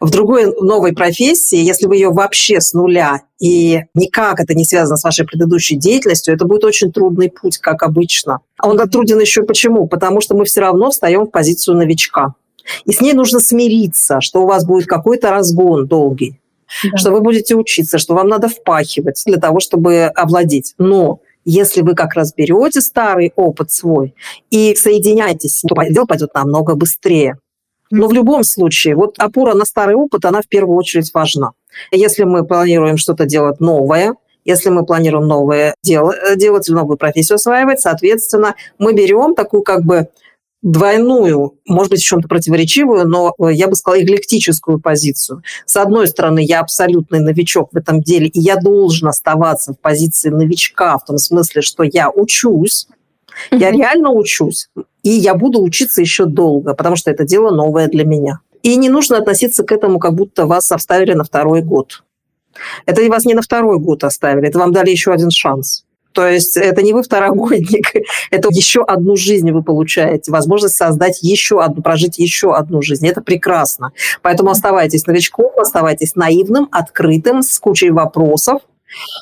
в 0.00 0.10
другой 0.10 0.46
новой 0.46 0.94
профессии, 0.94 1.58
если 1.58 1.86
вы 1.86 1.96
ее 1.96 2.08
вообще 2.08 2.60
с 2.60 2.72
нуля 2.72 3.20
и 3.38 3.82
никак 3.94 4.40
это 4.40 4.54
не 4.54 4.64
связано 4.64 4.96
с 4.96 5.04
вашей 5.04 5.26
предыдущей 5.26 5.76
деятельностью, 5.76 6.34
это 6.34 6.46
будет 6.46 6.64
очень 6.64 6.90
трудный 6.90 7.30
путь, 7.30 7.58
как 7.58 7.82
обычно. 7.82 8.40
А 8.58 8.68
он 8.68 8.78
труден 8.88 9.20
еще 9.20 9.42
почему? 9.42 9.86
Потому 9.86 10.22
что 10.22 10.34
мы 10.34 10.46
все 10.46 10.62
равно 10.62 10.90
встаем 10.90 11.26
в 11.26 11.30
позицию 11.30 11.76
новичка. 11.76 12.34
И 12.84 12.92
с 12.92 13.00
ней 13.00 13.12
нужно 13.12 13.40
смириться, 13.40 14.20
что 14.20 14.42
у 14.42 14.46
вас 14.46 14.64
будет 14.64 14.86
какой-то 14.86 15.30
разгон 15.30 15.86
долгий, 15.86 16.40
да. 16.82 16.96
что 16.96 17.10
вы 17.10 17.20
будете 17.20 17.54
учиться, 17.54 17.98
что 17.98 18.14
вам 18.14 18.28
надо 18.28 18.48
впахивать 18.48 19.22
для 19.26 19.38
того, 19.38 19.60
чтобы 19.60 20.04
овладеть. 20.04 20.74
Но 20.78 21.20
если 21.44 21.82
вы 21.82 21.94
как 21.94 22.14
раз 22.14 22.34
берете 22.34 22.80
старый 22.80 23.32
опыт 23.36 23.70
свой 23.70 24.14
и 24.50 24.74
соединяетесь, 24.74 25.62
то 25.66 25.74
дело 25.90 26.06
пойдет 26.06 26.34
намного 26.34 26.74
быстрее. 26.74 27.38
Но 27.90 28.06
в 28.08 28.12
любом 28.12 28.44
случае, 28.44 28.94
вот 28.94 29.14
опора 29.18 29.54
на 29.54 29.64
старый 29.64 29.96
опыт, 29.96 30.24
она 30.24 30.42
в 30.42 30.48
первую 30.48 30.76
очередь 30.76 31.10
важна. 31.12 31.52
Если 31.90 32.24
мы 32.24 32.46
планируем 32.46 32.96
что-то 32.96 33.26
делать 33.26 33.60
новое, 33.60 34.14
если 34.44 34.70
мы 34.70 34.86
планируем 34.86 35.26
новое 35.26 35.74
дело, 35.82 36.12
э, 36.12 36.36
делать, 36.36 36.68
новую 36.68 36.96
профессию 36.96 37.36
осваивать, 37.36 37.80
соответственно, 37.80 38.54
мы 38.78 38.94
берем 38.94 39.34
такую 39.34 39.62
как 39.62 39.84
бы 39.84 40.08
двойную, 40.62 41.54
может 41.66 41.90
быть, 41.90 42.00
в 42.00 42.06
чем-то 42.06 42.28
противоречивую, 42.28 43.06
но 43.06 43.34
э, 43.38 43.52
я 43.52 43.66
бы 43.68 43.74
сказала, 43.74 44.02
эклектическую 44.02 44.78
позицию. 44.78 45.42
С 45.64 45.76
одной 45.76 46.06
стороны, 46.06 46.40
я 46.44 46.60
абсолютный 46.60 47.20
новичок 47.20 47.70
в 47.72 47.76
этом 47.76 48.02
деле, 48.02 48.26
и 48.28 48.40
я 48.40 48.56
должен 48.56 49.08
оставаться 49.08 49.72
в 49.72 49.78
позиции 49.78 50.28
новичка, 50.28 50.98
в 50.98 51.04
том 51.04 51.18
смысле, 51.18 51.62
что 51.62 51.82
я 51.82 52.10
учусь, 52.10 52.86
я 53.50 53.70
реально 53.70 54.10
учусь. 54.10 54.68
И 55.02 55.10
я 55.10 55.34
буду 55.34 55.62
учиться 55.62 56.00
еще 56.00 56.26
долго, 56.26 56.74
потому 56.74 56.96
что 56.96 57.10
это 57.10 57.24
дело 57.24 57.50
новое 57.50 57.88
для 57.88 58.04
меня. 58.04 58.40
И 58.62 58.76
не 58.76 58.88
нужно 58.88 59.18
относиться 59.18 59.64
к 59.64 59.72
этому, 59.72 59.98
как 59.98 60.14
будто 60.14 60.46
вас 60.46 60.70
оставили 60.70 61.14
на 61.14 61.24
второй 61.24 61.62
год. 61.62 62.02
Это 62.86 63.02
вас 63.08 63.24
не 63.24 63.34
на 63.34 63.42
второй 63.42 63.78
год 63.78 64.04
оставили, 64.04 64.48
это 64.48 64.58
вам 64.58 64.72
дали 64.72 64.90
еще 64.90 65.12
один 65.12 65.30
шанс. 65.30 65.84
То 66.12 66.26
есть 66.26 66.56
это 66.56 66.82
не 66.82 66.92
вы 66.92 67.02
второгодник, 67.02 67.92
это 68.30 68.48
еще 68.50 68.82
одну 68.82 69.16
жизнь 69.16 69.50
вы 69.52 69.62
получаете, 69.62 70.32
возможность 70.32 70.76
создать 70.76 71.22
еще 71.22 71.62
одну, 71.62 71.82
прожить 71.82 72.18
еще 72.18 72.54
одну 72.54 72.82
жизнь. 72.82 73.06
Это 73.06 73.20
прекрасно. 73.22 73.92
Поэтому 74.22 74.50
оставайтесь 74.50 75.06
новичком, 75.06 75.52
оставайтесь 75.56 76.16
наивным, 76.16 76.68
открытым, 76.72 77.42
с 77.42 77.58
кучей 77.58 77.90
вопросов, 77.90 78.62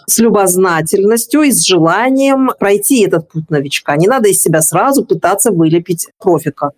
с 0.07 0.19
любознательностью 0.19 1.43
и 1.43 1.53
с 1.53 1.65
желанием 1.65 2.51
пройти 2.59 3.05
этот 3.05 3.29
путь 3.29 3.51
новичка. 3.51 3.97
Не 3.97 4.07
надо 4.07 4.29
из 4.29 4.41
себя 4.41 4.63
сразу 4.63 5.05
пытаться 5.05 5.51
вылепить 5.51 6.09
профика, 6.19 6.73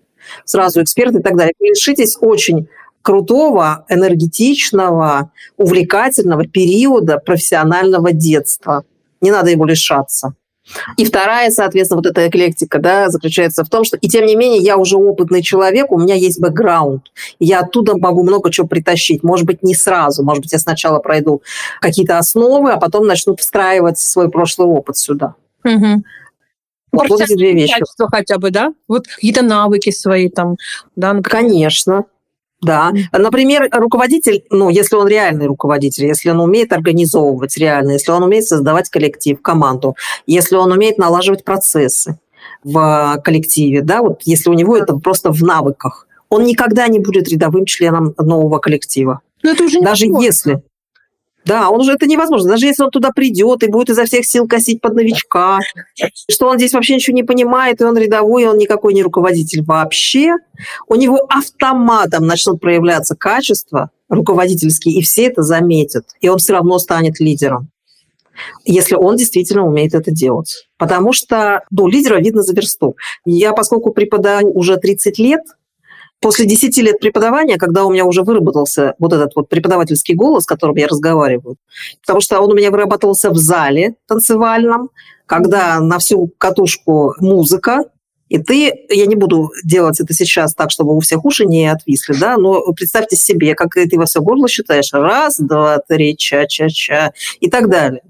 сразу 0.44 0.82
эксперт 0.82 1.14
и 1.14 1.20
так 1.20 1.36
далее. 1.36 1.54
Решитесь 1.60 2.16
очень 2.20 2.68
крутого, 3.02 3.84
энергетичного, 3.88 5.32
увлекательного 5.56 6.46
периода 6.46 7.18
профессионального 7.18 8.12
детства. 8.12 8.84
Не 9.20 9.30
надо 9.30 9.50
его 9.50 9.64
лишаться. 9.64 10.34
И 10.96 11.04
вторая, 11.04 11.50
соответственно, 11.50 12.00
вот 12.02 12.06
эта 12.06 12.28
эклектика, 12.28 12.78
да, 12.78 13.08
заключается 13.08 13.64
в 13.64 13.68
том, 13.68 13.84
что, 13.84 13.96
и 13.96 14.08
тем 14.08 14.26
не 14.26 14.36
менее, 14.36 14.62
я 14.62 14.76
уже 14.76 14.96
опытный 14.96 15.42
человек, 15.42 15.90
у 15.92 15.98
меня 15.98 16.14
есть 16.14 16.40
бэкграунд, 16.40 17.10
я 17.38 17.60
оттуда 17.60 17.96
могу 17.96 18.22
много 18.22 18.50
чего 18.50 18.66
притащить. 18.66 19.22
Может 19.22 19.46
быть, 19.46 19.62
не 19.62 19.74
сразу, 19.74 20.22
может 20.22 20.42
быть, 20.42 20.52
я 20.52 20.58
сначала 20.58 20.98
пройду 20.98 21.42
какие-то 21.80 22.18
основы, 22.18 22.72
а 22.72 22.76
потом 22.78 23.06
начну 23.06 23.36
встраивать 23.36 23.98
свой 23.98 24.30
прошлый 24.30 24.68
опыт 24.68 24.96
сюда. 24.96 25.34
Угу. 25.64 26.02
Вот, 26.92 27.08
вот 27.08 27.20
эти 27.20 27.36
две 27.36 27.52
вещи. 27.52 27.74
хотя 28.10 28.38
бы, 28.38 28.50
да? 28.50 28.72
Вот 28.88 29.06
какие-то 29.06 29.42
навыки 29.42 29.90
свои 29.90 30.28
там, 30.28 30.56
да? 30.96 31.12
Например. 31.12 31.42
Конечно. 31.42 32.04
Да. 32.62 32.92
Например, 33.12 33.68
руководитель, 33.72 34.44
ну, 34.50 34.68
если 34.68 34.96
он 34.96 35.08
реальный 35.08 35.46
руководитель, 35.46 36.06
если 36.06 36.30
он 36.30 36.40
умеет 36.40 36.72
организовывать 36.72 37.56
реально, 37.56 37.92
если 37.92 38.12
он 38.12 38.22
умеет 38.22 38.46
создавать 38.46 38.90
коллектив, 38.90 39.40
команду, 39.40 39.96
если 40.26 40.56
он 40.56 40.70
умеет 40.70 40.98
налаживать 40.98 41.44
процессы 41.44 42.18
в 42.62 43.20
коллективе, 43.24 43.82
да, 43.82 44.02
вот 44.02 44.22
если 44.24 44.50
у 44.50 44.54
него 44.54 44.76
это 44.76 44.96
просто 44.96 45.32
в 45.32 45.42
навыках, 45.42 46.06
он 46.28 46.44
никогда 46.44 46.86
не 46.88 46.98
будет 46.98 47.28
рядовым 47.28 47.64
членом 47.64 48.14
нового 48.18 48.58
коллектива. 48.58 49.20
Но 49.42 49.50
это 49.50 49.64
уже 49.64 49.80
Даже 49.80 50.06
если 50.06 50.62
да, 51.44 51.70
он 51.70 51.80
уже 51.80 51.92
это 51.92 52.06
невозможно. 52.06 52.50
Даже 52.50 52.66
если 52.66 52.82
он 52.82 52.90
туда 52.90 53.10
придет 53.10 53.62
и 53.62 53.68
будет 53.68 53.90
изо 53.90 54.04
всех 54.04 54.26
сил 54.26 54.46
косить 54.46 54.80
под 54.80 54.94
новичка, 54.94 55.60
что 56.30 56.48
он 56.48 56.58
здесь 56.58 56.72
вообще 56.72 56.96
ничего 56.96 57.14
не 57.14 57.22
понимает, 57.22 57.80
и 57.80 57.84
он 57.84 57.96
рядовой, 57.96 58.44
и 58.44 58.46
он 58.46 58.58
никакой 58.58 58.94
не 58.94 59.02
руководитель 59.02 59.62
вообще, 59.62 60.34
у 60.86 60.94
него 60.96 61.16
автоматом 61.28 62.26
начнут 62.26 62.60
проявляться 62.60 63.16
качества 63.16 63.90
руководительские, 64.08 64.96
и 64.96 65.02
все 65.02 65.26
это 65.26 65.42
заметят, 65.42 66.04
и 66.20 66.28
он 66.28 66.38
все 66.38 66.54
равно 66.54 66.78
станет 66.78 67.20
лидером 67.20 67.70
если 68.64 68.94
он 68.94 69.16
действительно 69.16 69.66
умеет 69.66 69.94
это 69.94 70.10
делать. 70.10 70.68
Потому 70.78 71.12
что 71.12 71.62
ну, 71.70 71.86
лидера 71.86 72.18
видно 72.18 72.42
за 72.42 72.54
версту. 72.54 72.96
Я, 73.26 73.52
поскольку 73.52 73.92
преподаю 73.92 74.50
уже 74.52 74.78
30 74.78 75.18
лет, 75.18 75.42
после 76.20 76.46
10 76.46 76.76
лет 76.78 77.00
преподавания, 77.00 77.56
когда 77.56 77.84
у 77.84 77.92
меня 77.92 78.04
уже 78.04 78.22
выработался 78.22 78.94
вот 78.98 79.12
этот 79.12 79.34
вот 79.34 79.48
преподавательский 79.48 80.14
голос, 80.14 80.46
которым 80.46 80.76
я 80.76 80.86
разговариваю, 80.86 81.56
потому 82.00 82.20
что 82.20 82.40
он 82.40 82.52
у 82.52 82.54
меня 82.54 82.70
вырабатывался 82.70 83.30
в 83.30 83.36
зале 83.36 83.94
танцевальном, 84.06 84.90
когда 85.26 85.80
на 85.80 85.98
всю 85.98 86.30
катушку 86.38 87.14
музыка, 87.20 87.84
и 88.30 88.38
ты, 88.38 88.86
я 88.88 89.06
не 89.06 89.16
буду 89.16 89.50
делать 89.64 89.98
это 89.98 90.14
сейчас 90.14 90.54
так, 90.54 90.70
чтобы 90.70 90.96
у 90.96 91.00
всех 91.00 91.24
уши 91.24 91.46
не 91.46 91.66
отвисли, 91.66 92.14
да, 92.14 92.36
но 92.36 92.62
представьте 92.72 93.16
себе, 93.16 93.56
как 93.56 93.74
ты 93.74 93.90
во 93.98 94.06
все 94.06 94.20
горло 94.20 94.48
считаешь. 94.48 94.92
Раз, 94.92 95.40
два, 95.40 95.80
три, 95.80 96.16
ча-ча-ча 96.16 97.12
и 97.40 97.50
так 97.50 97.68
далее. 97.68 98.02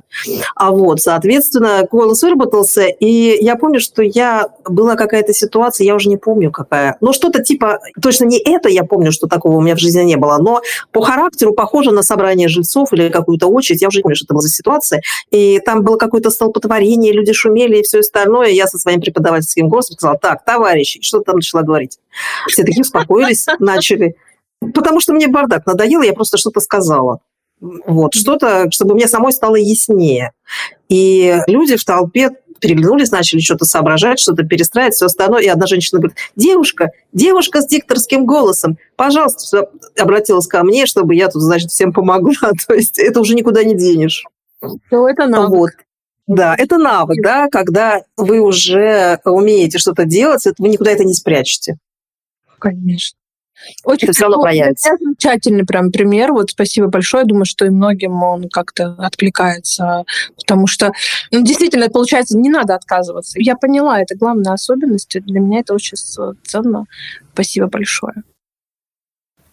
А 0.54 0.70
вот, 0.70 1.00
соответственно, 1.00 1.86
голос 1.90 2.22
выработался, 2.22 2.86
и 2.86 3.42
я 3.42 3.56
помню, 3.56 3.80
что 3.80 4.02
я 4.02 4.48
была 4.64 4.96
какая-то 4.96 5.32
ситуация, 5.32 5.84
я 5.84 5.94
уже 5.94 6.08
не 6.08 6.16
помню 6.16 6.50
какая, 6.50 6.96
но 7.00 7.12
что-то 7.12 7.42
типа, 7.42 7.80
точно 8.02 8.24
не 8.24 8.38
это, 8.38 8.68
я 8.68 8.84
помню, 8.84 9.12
что 9.12 9.26
такого 9.26 9.56
у 9.56 9.60
меня 9.60 9.76
в 9.76 9.78
жизни 9.78 10.02
не 10.02 10.16
было, 10.16 10.38
но 10.38 10.62
по 10.92 11.00
характеру 11.02 11.52
похоже 11.52 11.92
на 11.92 12.02
собрание 12.02 12.48
жильцов 12.48 12.92
или 12.92 13.08
какую-то 13.08 13.46
очередь, 13.46 13.82
я 13.82 13.88
уже 13.88 13.98
не 13.98 14.02
помню, 14.02 14.16
что 14.16 14.26
это 14.26 14.34
была 14.34 14.42
за 14.42 14.48
ситуация, 14.48 15.02
и 15.30 15.60
там 15.60 15.82
было 15.82 15.96
какое-то 15.96 16.30
столпотворение, 16.30 17.12
люди 17.12 17.32
шумели 17.32 17.78
и 17.78 17.82
все 17.82 18.00
остальное, 18.00 18.48
я 18.48 18.66
со 18.66 18.78
своим 18.78 19.00
преподавательским 19.00 19.68
голосом 19.68 19.96
сказала, 19.96 20.18
так, 20.18 20.44
товарищи, 20.44 21.00
что 21.02 21.20
там 21.20 21.36
начала 21.36 21.62
говорить? 21.62 21.98
Все 22.48 22.64
такие 22.64 22.82
успокоились, 22.82 23.46
начали. 23.58 24.16
Потому 24.74 25.00
что 25.00 25.14
мне 25.14 25.28
бардак 25.28 25.66
надоело, 25.66 26.02
я 26.02 26.12
просто 26.12 26.36
что-то 26.36 26.60
сказала. 26.60 27.20
Вот, 27.60 28.14
что-то, 28.14 28.70
чтобы 28.70 28.94
мне 28.94 29.06
самой 29.06 29.32
стало 29.32 29.56
яснее. 29.56 30.32
И 30.88 31.40
люди 31.46 31.76
в 31.76 31.84
толпе 31.84 32.30
переглянулись, 32.60 33.10
начали 33.10 33.40
что-то 33.40 33.64
соображать, 33.64 34.18
что-то 34.18 34.44
перестраивать, 34.44 34.94
все 34.94 35.06
остальное. 35.06 35.42
И 35.42 35.48
одна 35.48 35.66
женщина 35.66 36.00
говорит, 36.00 36.18
девушка, 36.36 36.90
девушка 37.12 37.62
с 37.62 37.66
дикторским 37.66 38.26
голосом, 38.26 38.78
пожалуйста, 38.96 39.70
обратилась 39.98 40.46
ко 40.46 40.62
мне, 40.62 40.86
чтобы 40.86 41.14
я 41.14 41.28
тут, 41.28 41.42
значит, 41.42 41.70
всем 41.70 41.92
помогла. 41.92 42.34
То 42.68 42.74
есть 42.74 42.98
это 42.98 43.20
уже 43.20 43.34
никуда 43.34 43.64
не 43.64 43.74
денешь. 43.74 44.24
Ну, 44.62 45.06
это 45.06 45.26
навык. 45.26 45.50
Вот. 45.50 45.70
Да, 46.26 46.54
это 46.56 46.78
навык, 46.78 47.20
да, 47.22 47.48
когда 47.48 48.02
вы 48.16 48.38
уже 48.40 49.18
умеете 49.24 49.78
что-то 49.78 50.04
делать, 50.04 50.44
вы 50.58 50.68
никуда 50.68 50.92
это 50.92 51.04
не 51.04 51.14
спрячете. 51.14 51.76
Конечно. 52.60 53.19
Очень 53.84 54.08
это 54.08 54.12
все 54.14 54.24
равно 54.24 54.40
проявится. 54.40 54.90
Замечательный 54.98 55.64
прям 55.64 55.90
пример. 55.90 56.32
Вот 56.32 56.50
спасибо 56.50 56.88
большое. 56.88 57.24
Думаю, 57.24 57.44
что 57.44 57.66
и 57.66 57.70
многим 57.70 58.22
он 58.22 58.48
как-то 58.48 58.94
откликается, 58.98 60.04
потому 60.36 60.66
что 60.66 60.92
ну, 61.30 61.42
действительно, 61.42 61.88
получается, 61.88 62.38
не 62.38 62.50
надо 62.50 62.74
отказываться. 62.74 63.38
Я 63.38 63.56
поняла, 63.56 64.00
это 64.00 64.16
главная 64.16 64.52
особенность. 64.52 65.16
Для 65.20 65.40
меня 65.40 65.60
это 65.60 65.74
очень 65.74 65.96
ценно. 66.44 66.86
Спасибо 67.32 67.68
большое. 67.68 68.14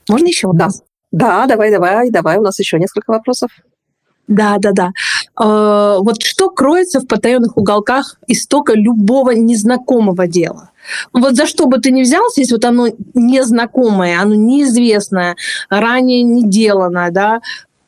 Можно 0.07 0.27
еще 0.27 0.49
Да. 0.53 0.69
Да, 1.11 1.45
давай, 1.45 1.71
давай, 1.71 2.09
давай. 2.11 2.37
У 2.37 2.41
нас 2.41 2.59
еще 2.59 2.77
несколько 2.79 3.11
вопросов. 3.11 3.49
Да, 4.27 4.57
да, 4.59 4.71
да. 4.73 4.91
Э, 5.39 5.99
вот 6.01 6.21
что 6.21 6.49
кроется 6.49 6.99
в 6.99 7.07
потаенных 7.07 7.55
уголках 7.55 8.19
истока 8.27 8.73
любого 8.73 9.31
незнакомого 9.31 10.27
дела? 10.27 10.71
Вот 11.13 11.35
за 11.35 11.45
что 11.45 11.65
бы 11.65 11.79
ты 11.79 11.91
ни 11.91 12.01
взялся, 12.03 12.41
если 12.41 12.53
вот 12.53 12.65
оно 12.65 12.87
незнакомое, 13.13 14.19
оно 14.19 14.35
неизвестное, 14.35 15.35
ранее 15.69 16.21
не 16.23 16.43
деланное, 16.43 17.11
да, 17.11 17.41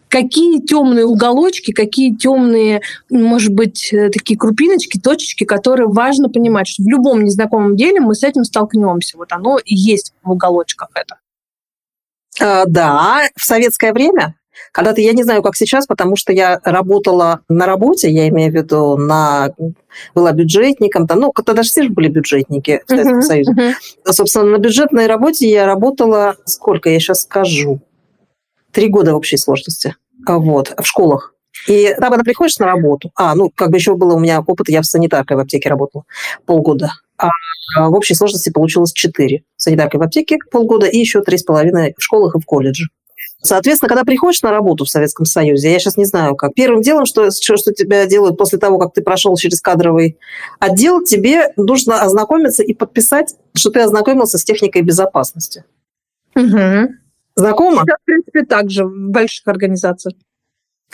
какие 0.09 0.59
темные 0.59 1.05
уголочки, 1.05 1.71
какие 1.71 2.15
темные, 2.15 2.81
может 3.09 3.53
быть, 3.53 3.93
э, 3.93 4.09
такие 4.09 4.37
крупиночки, 4.37 4.99
точечки, 4.99 5.45
которые 5.45 5.87
важно 5.87 6.29
понимать, 6.29 6.67
что 6.67 6.83
в 6.83 6.87
любом 6.87 7.23
незнакомом 7.23 7.77
деле 7.77 8.01
мы 8.01 8.15
с 8.15 8.23
этим 8.23 8.43
столкнемся. 8.43 9.17
Вот 9.17 9.31
оно 9.31 9.59
и 9.59 9.75
есть 9.75 10.13
в 10.23 10.31
уголочках 10.31 10.89
это. 10.95 11.15
А, 12.41 12.65
да, 12.65 13.21
в 13.35 13.45
советское 13.45 13.93
время 13.93 14.35
когда-то, 14.71 15.01
я 15.01 15.13
не 15.13 15.23
знаю, 15.23 15.41
как 15.41 15.55
сейчас, 15.55 15.87
потому 15.87 16.15
что 16.15 16.31
я 16.33 16.59
работала 16.63 17.41
на 17.49 17.65
работе, 17.65 18.09
я 18.09 18.27
имею 18.29 18.51
в 18.51 18.55
виду, 18.55 18.97
на, 18.97 19.53
была 20.15 20.31
бюджетником, 20.31 21.07
там, 21.07 21.19
ну, 21.19 21.31
тогда 21.45 21.63
же 21.63 21.69
все 21.69 21.83
же 21.83 21.89
были 21.89 22.07
бюджетники 22.07 22.81
в 22.85 22.89
Советском 22.89 23.19
uh-huh, 23.19 23.21
Союзе. 23.21 23.51
Uh-huh. 23.51 24.11
Собственно, 24.11 24.45
на 24.45 24.57
бюджетной 24.57 25.07
работе 25.07 25.49
я 25.49 25.65
работала, 25.65 26.35
сколько 26.45 26.89
я 26.89 26.99
сейчас 26.99 27.21
скажу, 27.21 27.79
три 28.71 28.87
года 28.87 29.13
в 29.13 29.17
общей 29.17 29.37
сложности, 29.37 29.95
вот, 30.27 30.73
в 30.77 30.85
школах. 30.85 31.33
И 31.67 31.93
там, 31.99 32.09
когда 32.09 32.23
приходишь 32.23 32.57
на 32.59 32.67
работу, 32.67 33.11
а, 33.15 33.35
ну, 33.35 33.51
как 33.53 33.69
бы 33.71 33.77
еще 33.77 33.95
было 33.95 34.13
у 34.13 34.19
меня 34.19 34.41
опыт, 34.41 34.69
я 34.69 34.81
в 34.81 34.85
санитаркой 34.85 35.37
в 35.37 35.39
аптеке 35.41 35.69
работала 35.69 36.05
полгода, 36.45 36.91
а 37.17 37.29
в 37.89 37.93
общей 37.93 38.15
сложности 38.15 38.49
получилось 38.49 38.93
четыре. 38.93 39.43
Санитаркой 39.57 39.99
в 39.99 40.03
аптеке 40.03 40.37
полгода 40.51 40.87
и 40.87 40.97
еще 40.97 41.21
три 41.21 41.37
с 41.37 41.43
половиной 41.43 41.93
в 41.97 42.03
школах 42.03 42.35
и 42.35 42.39
в 42.39 42.45
колледже. 42.45 42.85
Соответственно, 43.41 43.87
когда 43.87 44.03
приходишь 44.03 44.41
на 44.41 44.51
работу 44.51 44.83
в 44.83 44.89
Советском 44.89 45.25
Союзе, 45.25 45.71
я 45.71 45.79
сейчас 45.79 45.95
не 45.95 46.05
знаю 46.05 46.35
как, 46.35 46.53
первым 46.53 46.81
делом, 46.81 47.05
что, 47.05 47.31
что, 47.31 47.55
что 47.55 47.73
тебя 47.73 48.05
делают 48.05 48.37
после 48.37 48.59
того, 48.59 48.77
как 48.77 48.93
ты 48.93 49.01
прошел 49.01 49.35
через 49.37 49.61
кадровый 49.61 50.17
отдел, 50.59 51.03
тебе 51.03 51.53
нужно 51.55 52.01
ознакомиться 52.01 52.63
и 52.63 52.73
подписать, 52.73 53.35
что 53.55 53.69
ты 53.69 53.79
ознакомился 53.79 54.37
с 54.37 54.43
техникой 54.43 54.81
безопасности. 54.81 55.63
Угу. 56.35 56.93
Знакомо? 57.35 57.83
Это, 57.83 57.95
в 58.01 58.05
принципе, 58.05 58.43
так 58.43 58.69
же 58.69 58.85
в 58.85 59.09
больших 59.09 59.47
организациях. 59.47 60.15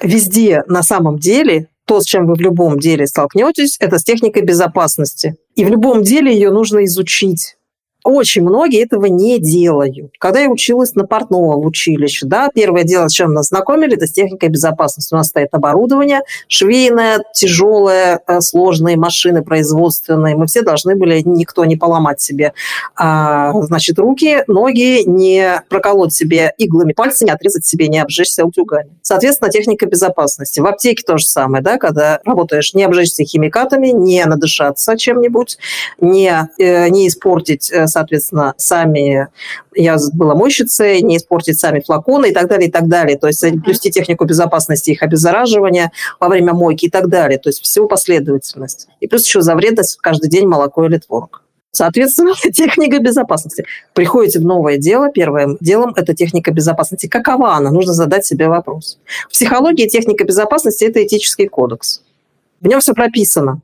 Везде 0.01 0.63
на 0.67 0.83
самом 0.83 1.17
деле 1.17 1.69
то, 1.85 2.01
с 2.01 2.05
чем 2.05 2.27
вы 2.27 2.35
в 2.35 2.41
любом 2.41 2.79
деле 2.79 3.07
столкнетесь, 3.07 3.77
это 3.79 3.97
с 3.97 4.03
техникой 4.03 4.43
безопасности. 4.43 5.37
И 5.55 5.65
в 5.65 5.69
любом 5.69 6.03
деле 6.03 6.33
ее 6.33 6.51
нужно 6.51 6.85
изучить. 6.85 7.57
Очень 8.05 8.43
многие 8.43 8.83
этого 8.83 9.07
не 9.07 9.39
делают. 9.39 10.11
Когда 10.19 10.39
я 10.41 10.47
училась 10.47 10.93
на 10.93 11.07
портного 11.07 11.59
в 11.59 11.65
училище, 11.65 12.27
да, 12.27 12.49
первое 12.53 12.83
дело, 12.83 13.07
с 13.07 13.11
чем 13.13 13.33
нас 13.33 13.47
знакомили, 13.47 13.95
это 13.95 14.05
с 14.05 14.11
техникой 14.11 14.49
безопасности. 14.49 15.11
У 15.15 15.17
нас 15.17 15.29
стоит 15.29 15.49
оборудование 15.53 16.21
швейное, 16.47 17.23
тяжелое, 17.33 18.21
э, 18.27 18.41
сложные 18.41 18.95
машины 18.95 19.43
производственные. 19.43 20.35
Мы 20.35 20.45
все 20.45 20.61
должны 20.61 20.95
были, 20.95 21.23
никто 21.25 21.65
не 21.65 21.77
поломать 21.77 22.21
себе, 22.21 22.53
а, 22.95 23.51
значит, 23.63 23.97
руки, 23.97 24.43
ноги, 24.45 25.01
не 25.07 25.63
проколоть 25.67 26.13
себе 26.13 26.53
иглами 26.59 26.93
пальцы, 26.93 27.25
не 27.25 27.31
отрезать 27.31 27.65
себе, 27.65 27.87
не 27.87 27.97
обжечься 27.97 28.45
утюгами. 28.45 28.91
Соответственно, 29.01 29.49
техника 29.49 29.87
безопасности. 29.87 30.59
В 30.59 30.67
аптеке 30.67 31.03
то 31.03 31.17
же 31.17 31.25
самое, 31.25 31.63
да, 31.63 31.77
когда 31.77 32.19
работаешь, 32.23 32.75
не 32.75 32.83
обжечься 32.83 33.23
химикатами, 33.23 33.87
не 33.87 34.23
надышаться 34.25 34.95
чем-нибудь, 34.95 35.57
не, 35.99 36.47
э, 36.59 36.89
не 36.89 37.07
испортить 37.07 37.71
э, 37.71 37.87
соответственно, 37.95 38.53
сами, 38.57 39.29
я 39.73 39.95
была 40.13 40.35
мойщицей, 40.35 41.01
не 41.01 41.15
испортить 41.15 41.57
сами 41.57 41.79
флаконы 41.79 42.29
и 42.29 42.33
так 42.33 42.49
далее, 42.49 42.67
и 42.67 42.71
так 42.71 42.89
далее. 42.89 43.17
То 43.17 43.27
есть 43.27 43.41
плюсти 43.63 43.89
технику 43.89 44.25
безопасности 44.25 44.91
их 44.91 45.01
обеззараживания 45.01 45.93
во 46.19 46.27
время 46.27 46.53
мойки 46.53 46.87
и 46.87 46.89
так 46.89 47.07
далее. 47.07 47.39
То 47.39 47.47
есть 47.47 47.63
всю 47.63 47.87
последовательность. 47.87 48.89
И 48.99 49.07
плюс 49.07 49.25
еще 49.25 49.41
за 49.41 49.55
вредность 49.55 49.97
каждый 50.01 50.29
день 50.29 50.45
молоко 50.45 50.85
или 50.85 50.97
творог. 50.97 51.41
Соответственно, 51.71 52.33
техника 52.53 52.99
безопасности. 52.99 53.65
Приходите 53.93 54.39
в 54.39 54.43
новое 54.43 54.77
дело, 54.77 55.09
первым 55.09 55.57
делом 55.61 55.93
это 55.95 56.13
техника 56.13 56.51
безопасности. 56.51 57.07
Какова 57.07 57.53
она? 57.55 57.71
Нужно 57.71 57.93
задать 57.93 58.25
себе 58.25 58.49
вопрос. 58.49 58.99
В 59.29 59.31
психологии 59.31 59.87
техника 59.87 60.25
безопасности– 60.25 60.83
это 60.85 61.01
этический 61.01 61.47
кодекс. 61.47 62.01
В 62.59 62.67
нем 62.67 62.81
все 62.81 62.93
прописано. 62.93 63.61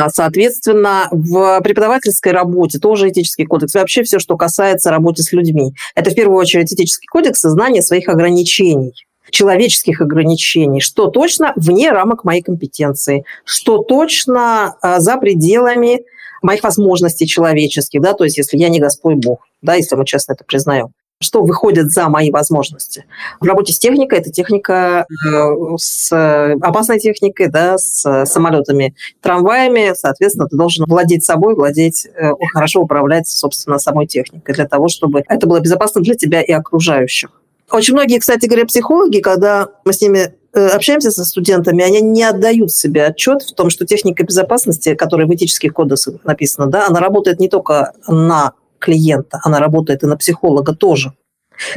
А, 0.00 0.10
соответственно, 0.10 1.08
в 1.10 1.60
преподавательской 1.62 2.32
работе 2.32 2.78
тоже 2.78 3.10
этический 3.10 3.44
кодекс. 3.44 3.74
Вообще 3.74 4.02
все, 4.02 4.18
что 4.18 4.36
касается 4.36 4.90
работы 4.90 5.22
с 5.22 5.32
людьми. 5.32 5.74
Это 5.94 6.10
в 6.10 6.14
первую 6.14 6.38
очередь 6.38 6.72
этический 6.72 7.06
кодекс 7.06 7.44
и 7.44 7.80
своих 7.80 8.08
ограничений 8.08 8.92
человеческих 9.30 10.00
ограничений, 10.00 10.80
что 10.80 11.08
точно 11.08 11.54
вне 11.56 11.90
рамок 11.90 12.24
моей 12.24 12.42
компетенции, 12.42 13.24
что 13.44 13.78
точно 13.78 14.76
а, 14.80 15.00
за 15.00 15.16
пределами 15.16 16.04
моих 16.42 16.62
возможностей 16.62 17.26
человеческих, 17.26 18.00
да, 18.00 18.12
то 18.12 18.24
есть 18.24 18.36
если 18.36 18.58
я 18.58 18.68
не 18.68 18.78
Господь 18.78 19.16
Бог, 19.16 19.40
да, 19.62 19.74
если 19.74 19.96
мы 19.96 20.04
честно 20.04 20.34
это 20.34 20.44
признаем 20.44 20.88
что 21.24 21.42
выходит 21.42 21.90
за 21.90 22.08
мои 22.08 22.30
возможности. 22.30 23.06
В 23.40 23.46
работе 23.46 23.72
с 23.72 23.78
техникой 23.78 24.18
это 24.18 24.30
техника 24.30 25.06
э, 25.08 25.76
с 25.78 26.12
опасной 26.60 27.00
техникой, 27.00 27.48
да, 27.48 27.78
с 27.78 28.24
самолетами, 28.26 28.94
трамваями. 29.20 29.94
Соответственно, 29.96 30.46
ты 30.46 30.56
должен 30.56 30.84
владеть 30.86 31.24
собой, 31.24 31.54
владеть, 31.54 32.06
э, 32.06 32.32
хорошо 32.52 32.82
управлять, 32.82 33.28
собственно, 33.28 33.78
самой 33.78 34.06
техникой 34.06 34.54
для 34.54 34.66
того, 34.66 34.88
чтобы 34.88 35.24
это 35.26 35.46
было 35.46 35.60
безопасно 35.60 36.00
для 36.00 36.14
тебя 36.14 36.42
и 36.42 36.52
окружающих. 36.52 37.30
Очень 37.70 37.94
многие, 37.94 38.18
кстати 38.18 38.46
говоря, 38.46 38.66
психологи, 38.66 39.20
когда 39.20 39.68
мы 39.84 39.92
с 39.92 40.00
ними 40.00 40.34
э, 40.52 40.66
общаемся 40.68 41.10
со 41.10 41.24
студентами, 41.24 41.82
они 41.82 42.00
не 42.02 42.22
отдают 42.22 42.72
себе 42.72 43.06
отчет 43.06 43.42
в 43.42 43.54
том, 43.54 43.70
что 43.70 43.86
техника 43.86 44.24
безопасности, 44.24 44.94
которая 44.94 45.26
в 45.26 45.34
этических 45.34 45.72
кодексах 45.72 46.16
написана, 46.24 46.66
да, 46.68 46.86
она 46.86 47.00
работает 47.00 47.40
не 47.40 47.48
только 47.48 47.92
на 48.06 48.52
клиента, 48.84 49.40
она 49.44 49.58
работает 49.58 50.02
и 50.02 50.06
на 50.06 50.16
психолога 50.16 50.74
тоже. 50.74 51.12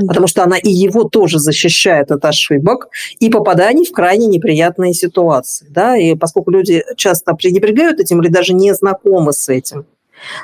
Потому 0.08 0.28
что 0.28 0.44
она 0.44 0.58
и 0.58 0.70
его 0.70 1.04
тоже 1.04 1.40
защищает 1.40 2.12
от 2.12 2.26
ошибок 2.26 2.90
и 3.20 3.30
попаданий 3.30 3.86
в 3.86 3.92
крайне 3.92 4.28
неприятные 4.28 4.94
ситуации. 4.94 5.68
Да? 5.70 5.96
И 5.96 6.16
поскольку 6.16 6.52
люди 6.52 6.84
часто 6.96 7.34
пренебрегают 7.34 8.00
этим 8.00 8.22
или 8.22 8.30
даже 8.30 8.54
не 8.54 8.74
знакомы 8.74 9.34
с 9.34 9.50
этим, 9.50 9.86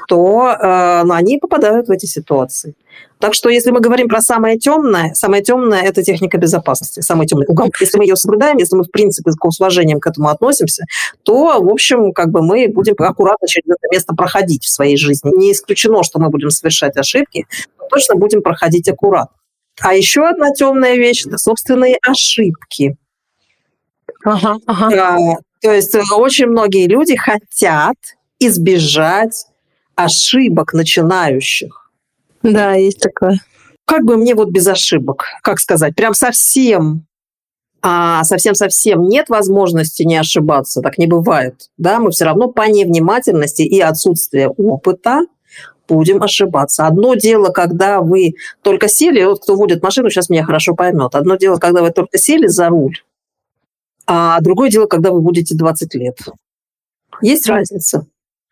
то 0.07 0.55
э, 0.59 1.03
ну, 1.03 1.13
они 1.13 1.37
попадают 1.37 1.87
в 1.87 1.91
эти 1.91 2.05
ситуации. 2.05 2.75
Так 3.19 3.33
что, 3.33 3.49
если 3.49 3.71
мы 3.71 3.79
говорим 3.79 4.07
про 4.07 4.21
самое 4.21 4.57
темное, 4.57 5.13
самое 5.13 5.41
темное– 5.41 5.81
это 5.83 6.03
техника 6.03 6.37
безопасности, 6.37 6.99
самый 6.99 7.25
темный 7.25 7.45
угол. 7.47 7.71
Если 7.79 7.97
мы 7.97 8.03
ее 8.03 8.15
соблюдаем, 8.15 8.57
если 8.57 8.75
мы, 8.75 8.83
в 8.83 8.91
принципе, 8.91 9.31
с 9.31 9.59
уважением 9.59 9.99
к 9.99 10.07
этому 10.07 10.27
относимся, 10.27 10.83
то, 11.23 11.61
в 11.61 11.69
общем, 11.69 12.11
как 12.11 12.29
бы 12.31 12.41
мы 12.41 12.67
будем 12.67 12.95
аккуратно 12.97 13.47
через 13.47 13.67
это 13.67 13.87
место 13.91 14.13
проходить 14.13 14.65
в 14.65 14.69
своей 14.69 14.97
жизни. 14.97 15.31
Не 15.37 15.53
исключено, 15.53 16.03
что 16.03 16.19
мы 16.19 16.29
будем 16.29 16.49
совершать 16.49 16.97
ошибки, 16.97 17.47
но 17.79 17.87
точно 17.87 18.15
будем 18.15 18.41
проходить 18.41 18.89
аккуратно. 18.89 19.35
А 19.81 19.93
еще 19.93 20.27
одна 20.27 20.51
темная 20.51 20.95
вещь– 20.95 21.25
это 21.25 21.37
собственные 21.37 21.97
ошибки. 22.05 22.97
Ага, 24.25 24.57
ага. 24.67 25.37
То 25.61 25.71
есть 25.71 25.95
э, 25.95 26.01
очень 26.15 26.47
многие 26.47 26.87
люди 26.87 27.15
хотят 27.15 27.95
избежать 28.39 29.45
ошибок 29.95 30.73
начинающих. 30.73 31.91
Да, 32.41 32.73
есть 32.73 32.99
такое. 32.99 33.39
Как 33.85 34.03
бы 34.03 34.17
мне 34.17 34.35
вот 34.35 34.49
без 34.49 34.67
ошибок, 34.67 35.25
как 35.41 35.59
сказать, 35.59 35.95
прям 35.95 36.13
совсем 36.13 37.05
а 37.85 38.23
совсем-совсем 38.23 39.09
нет 39.09 39.27
возможности 39.27 40.03
не 40.03 40.15
ошибаться, 40.15 40.79
так 40.79 40.97
не 40.97 41.05
бывает. 41.05 41.69
Да, 41.77 41.99
мы 41.99 42.11
все 42.11 42.23
равно 42.23 42.49
по 42.49 42.61
невнимательности 42.61 43.63
и 43.63 43.81
отсутствию 43.81 44.51
опыта 44.51 45.25
будем 45.89 46.23
ошибаться. 46.23 46.87
Одно 46.87 47.15
дело, 47.15 47.49
когда 47.49 47.99
вы 47.99 48.35
только 48.61 48.87
сели, 48.87 49.21
вот 49.25 49.41
кто 49.41 49.57
водит 49.57 49.83
машину, 49.83 50.09
сейчас 50.09 50.29
меня 50.29 50.45
хорошо 50.45 50.75
поймет. 50.75 51.13
Одно 51.13 51.35
дело, 51.35 51.57
когда 51.57 51.81
вы 51.81 51.91
только 51.91 52.17
сели 52.17 52.47
за 52.47 52.69
руль, 52.69 52.99
а 54.07 54.39
другое 54.39 54.69
дело, 54.69 54.85
когда 54.85 55.11
вы 55.11 55.19
будете 55.19 55.53
20 55.53 55.93
лет. 55.95 56.19
Есть 57.21 57.47
разница? 57.47 58.05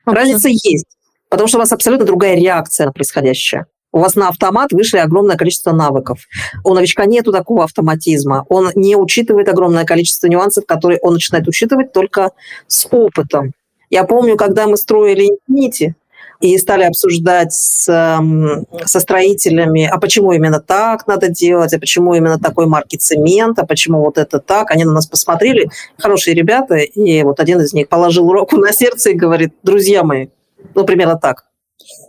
Разница 0.05 0.49
есть. 0.49 0.97
Потому 1.31 1.47
что 1.47 1.57
у 1.57 1.61
вас 1.61 1.71
абсолютно 1.71 2.05
другая 2.05 2.35
реакция 2.35 2.87
на 2.87 2.91
происходящее. 2.91 3.65
У 3.93 3.99
вас 3.99 4.15
на 4.15 4.27
автомат 4.27 4.73
вышли 4.73 4.97
огромное 4.97 5.37
количество 5.37 5.71
навыков. 5.71 6.19
У 6.65 6.73
новичка 6.73 7.05
нету 7.05 7.31
такого 7.31 7.63
автоматизма. 7.63 8.45
Он 8.49 8.69
не 8.75 8.97
учитывает 8.97 9.47
огромное 9.47 9.85
количество 9.85 10.27
нюансов, 10.27 10.65
которые 10.65 10.99
он 10.99 11.13
начинает 11.13 11.47
учитывать 11.47 11.93
только 11.93 12.31
с 12.67 12.85
опытом. 12.91 13.53
Я 13.89 14.03
помню, 14.03 14.35
когда 14.35 14.67
мы 14.67 14.75
строили 14.75 15.29
Infinity, 15.49 15.93
и 16.41 16.57
стали 16.57 16.83
обсуждать 16.83 17.53
с, 17.53 17.85
со 17.85 18.99
строителями, 18.99 19.85
а 19.85 19.99
почему 19.99 20.31
именно 20.31 20.59
так 20.59 21.05
надо 21.05 21.29
делать, 21.29 21.71
а 21.71 21.79
почему 21.79 22.15
именно 22.15 22.39
такой 22.39 22.65
марки 22.65 22.95
цемент, 22.95 23.59
а 23.59 23.65
почему 23.67 23.99
вот 23.99 24.17
это 24.17 24.39
так. 24.39 24.71
Они 24.71 24.83
на 24.83 24.91
нас 24.91 25.05
посмотрели, 25.05 25.69
хорошие 25.99 26.33
ребята, 26.33 26.77
и 26.77 27.21
вот 27.21 27.39
один 27.39 27.61
из 27.61 27.73
них 27.73 27.89
положил 27.89 28.31
руку 28.31 28.57
на 28.57 28.73
сердце 28.73 29.11
и 29.11 29.13
говорит, 29.13 29.53
друзья 29.61 30.03
мои, 30.03 30.29
ну, 30.75 30.85
примерно 30.85 31.17
так. 31.17 31.45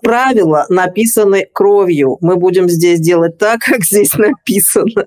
Правила 0.02 0.66
написаны 0.68 1.46
кровью. 1.52 2.18
Мы 2.20 2.36
будем 2.36 2.68
здесь 2.68 3.00
делать 3.00 3.38
так, 3.38 3.60
как 3.66 3.84
здесь 3.84 4.14
написано. 4.14 5.06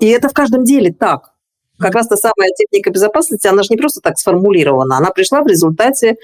И 0.00 0.08
это 0.08 0.28
в 0.28 0.32
каждом 0.32 0.64
деле 0.64 0.92
так. 0.92 1.32
Как 1.78 1.94
раз 1.94 2.08
та 2.08 2.16
самая 2.16 2.50
техника 2.56 2.90
безопасности, 2.90 3.46
она 3.46 3.62
же 3.62 3.68
не 3.70 3.76
просто 3.76 4.00
так 4.00 4.18
сформулирована. 4.18 4.96
Она 4.96 5.10
пришла 5.10 5.42
в 5.42 5.46
результате 5.46 6.16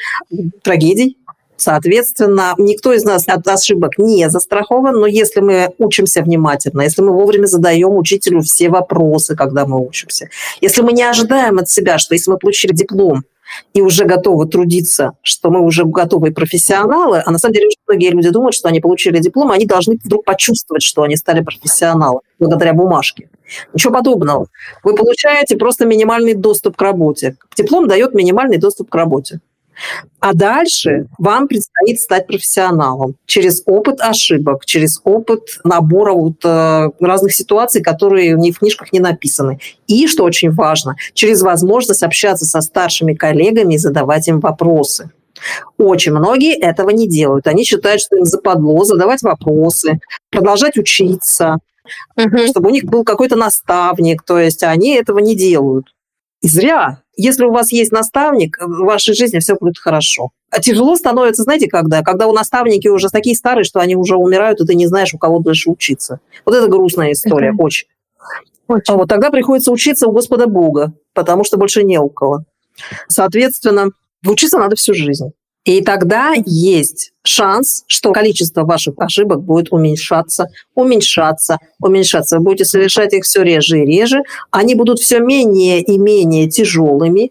трагедий, 0.63 1.19
Соответственно, 1.63 2.55
никто 2.59 2.93
из 2.93 3.05
нас 3.05 3.25
от 3.29 3.47
ошибок 3.47 3.97
не 3.97 4.29
застрахован, 4.29 4.99
но 4.99 5.07
если 5.07 5.41
мы 5.41 5.71
учимся 5.79 6.23
внимательно, 6.23 6.83
если 6.83 7.03
мы 7.03 7.13
вовремя 7.13 7.47
задаем 7.47 7.97
учителю 7.97 8.41
все 8.41 8.69
вопросы, 8.69 9.37
когда 9.37 9.65
мы 9.65 9.79
учимся, 9.81 10.29
если 10.61 10.83
мы 10.83 10.93
не 10.93 11.05
ожидаем 11.05 11.59
от 11.59 11.71
себя, 11.71 11.99
что 11.99 12.15
если 12.15 12.33
мы 12.33 12.39
получили 12.39 12.73
диплом, 12.73 13.23
и 13.75 13.83
уже 13.83 14.05
готовы 14.05 14.47
трудиться, 14.47 15.13
что 15.23 15.51
мы 15.51 15.61
уже 15.61 15.85
готовые 15.85 16.33
профессионалы, 16.33 17.23
а 17.25 17.31
на 17.31 17.39
самом 17.39 17.55
деле 17.55 17.69
многие 17.87 18.11
люди 18.11 18.31
думают, 18.31 18.55
что 18.55 18.69
они 18.69 18.81
получили 18.81 19.19
диплом, 19.19 19.51
они 19.51 19.67
должны 19.67 19.99
вдруг 20.03 20.25
почувствовать, 20.25 20.83
что 20.83 21.03
они 21.03 21.17
стали 21.17 21.43
профессионалами 21.43 22.21
благодаря 22.39 22.73
бумажке. 22.73 23.29
Ничего 23.75 23.93
подобного. 23.93 24.47
Вы 24.83 24.95
получаете 24.95 25.57
просто 25.57 25.85
минимальный 25.85 26.35
доступ 26.35 26.77
к 26.77 26.83
работе. 26.83 27.37
Диплом 27.57 27.89
дает 27.89 28.15
минимальный 28.15 28.59
доступ 28.59 28.91
к 28.91 28.95
работе. 28.95 29.41
А 30.21 30.35
дальше 30.35 31.07
вам 31.19 31.49
предстоит 31.49 32.01
стать 32.01 32.27
профессионалом 32.27 33.17
через 33.27 33.63
опыт 33.67 34.01
ошибок, 34.01 34.65
через 34.65 35.01
опыт 35.05 35.61
набора 35.65 36.13
вот, 36.13 36.45
э, 36.45 36.91
разных 37.01 37.33
ситуаций, 37.33 37.83
которые 37.83 38.35
ни 38.35 38.53
в 38.53 38.59
книжках 38.59 38.93
не 38.93 39.01
написаны. 39.01 39.59
И, 39.87 40.07
что 40.07 40.25
очень 40.25 40.51
важно, 40.51 40.97
через 41.15 41.43
возможность 41.43 42.03
общаться 42.03 42.45
со 42.45 42.61
старшими 42.61 43.15
коллегами 43.15 43.75
и 43.75 43.79
задавать 43.79 44.29
им 44.29 44.41
вопросы. 44.41 45.11
Очень 45.77 46.13
многие 46.13 46.55
этого 46.55 46.91
не 46.91 47.09
делают. 47.09 47.47
Они 47.47 47.65
считают, 47.65 48.01
что 48.01 48.17
им 48.17 48.25
западло 48.25 48.85
задавать 48.85 49.23
вопросы, 49.23 50.01
продолжать 50.31 50.77
учиться, 50.77 51.59
угу. 52.17 52.47
чтобы 52.49 52.69
у 52.69 52.73
них 52.73 52.85
был 52.85 53.05
какой-то 53.05 53.37
наставник. 53.37 54.23
То 54.23 54.39
есть 54.39 54.63
они 54.63 54.95
этого 54.95 55.19
не 55.19 55.35
делают. 55.35 55.87
И 56.41 56.49
зря. 56.49 57.02
Если 57.17 57.45
у 57.45 57.53
вас 57.53 57.73
есть 57.73 57.93
наставник, 57.93 58.57
в 58.61 58.85
вашей 58.85 59.15
жизни 59.15 59.39
все 59.39 59.55
будет 59.55 59.79
хорошо. 59.79 60.31
А 60.51 60.61
тяжело 60.61 60.97
становится, 60.97 61.43
знаете, 61.43 61.69
когда? 61.69 62.03
Когда 62.03 62.27
у 62.27 62.33
наставники 62.33 62.89
уже 62.89 63.09
такие 63.09 63.37
старые, 63.37 63.65
что 63.65 63.81
они 63.81 63.97
уже 63.97 64.17
умирают, 64.17 64.61
и 64.61 64.67
ты 64.67 64.75
не 64.75 64.87
знаешь, 64.87 65.15
у 65.15 65.19
кого 65.19 65.39
дальше 65.39 65.71
учиться. 65.71 66.21
Вот 66.45 66.55
это 66.55 66.69
грустная 66.69 67.13
история, 67.13 67.49
это... 67.49 67.63
очень. 67.63 67.89
очень. 68.69 68.95
А 68.95 68.97
вот 68.97 69.09
тогда 69.09 69.31
приходится 69.31 69.73
учиться 69.73 70.07
у 70.07 70.13
Господа 70.13 70.47
Бога, 70.47 70.93
потому 71.15 71.45
что 71.45 71.57
больше 71.57 71.83
не 71.83 71.99
у 71.99 72.09
кого. 72.09 72.45
Соответственно, 73.09 73.91
учиться 74.27 74.59
надо 74.59 74.77
всю 74.77 74.95
жизнь. 74.95 75.33
И 75.65 75.81
тогда 75.81 76.35
есть 76.45 77.13
шанс, 77.23 77.85
что 77.87 78.13
количество 78.13 78.65
ваших 78.65 78.95
ошибок 78.99 79.43
будет 79.43 79.69
уменьшаться, 79.71 80.49
уменьшаться, 80.75 81.59
уменьшаться. 81.81 82.39
Вы 82.39 82.45
будете 82.45 82.65
совершать 82.65 83.13
их 83.13 83.25
все 83.25 83.43
реже 83.43 83.81
и 83.81 83.87
реже. 83.87 84.23
Они 84.51 84.75
будут 84.75 84.99
все 84.99 85.21
менее 85.21 85.81
и 85.81 85.99
менее 85.99 86.51
тяжелыми, 86.51 87.31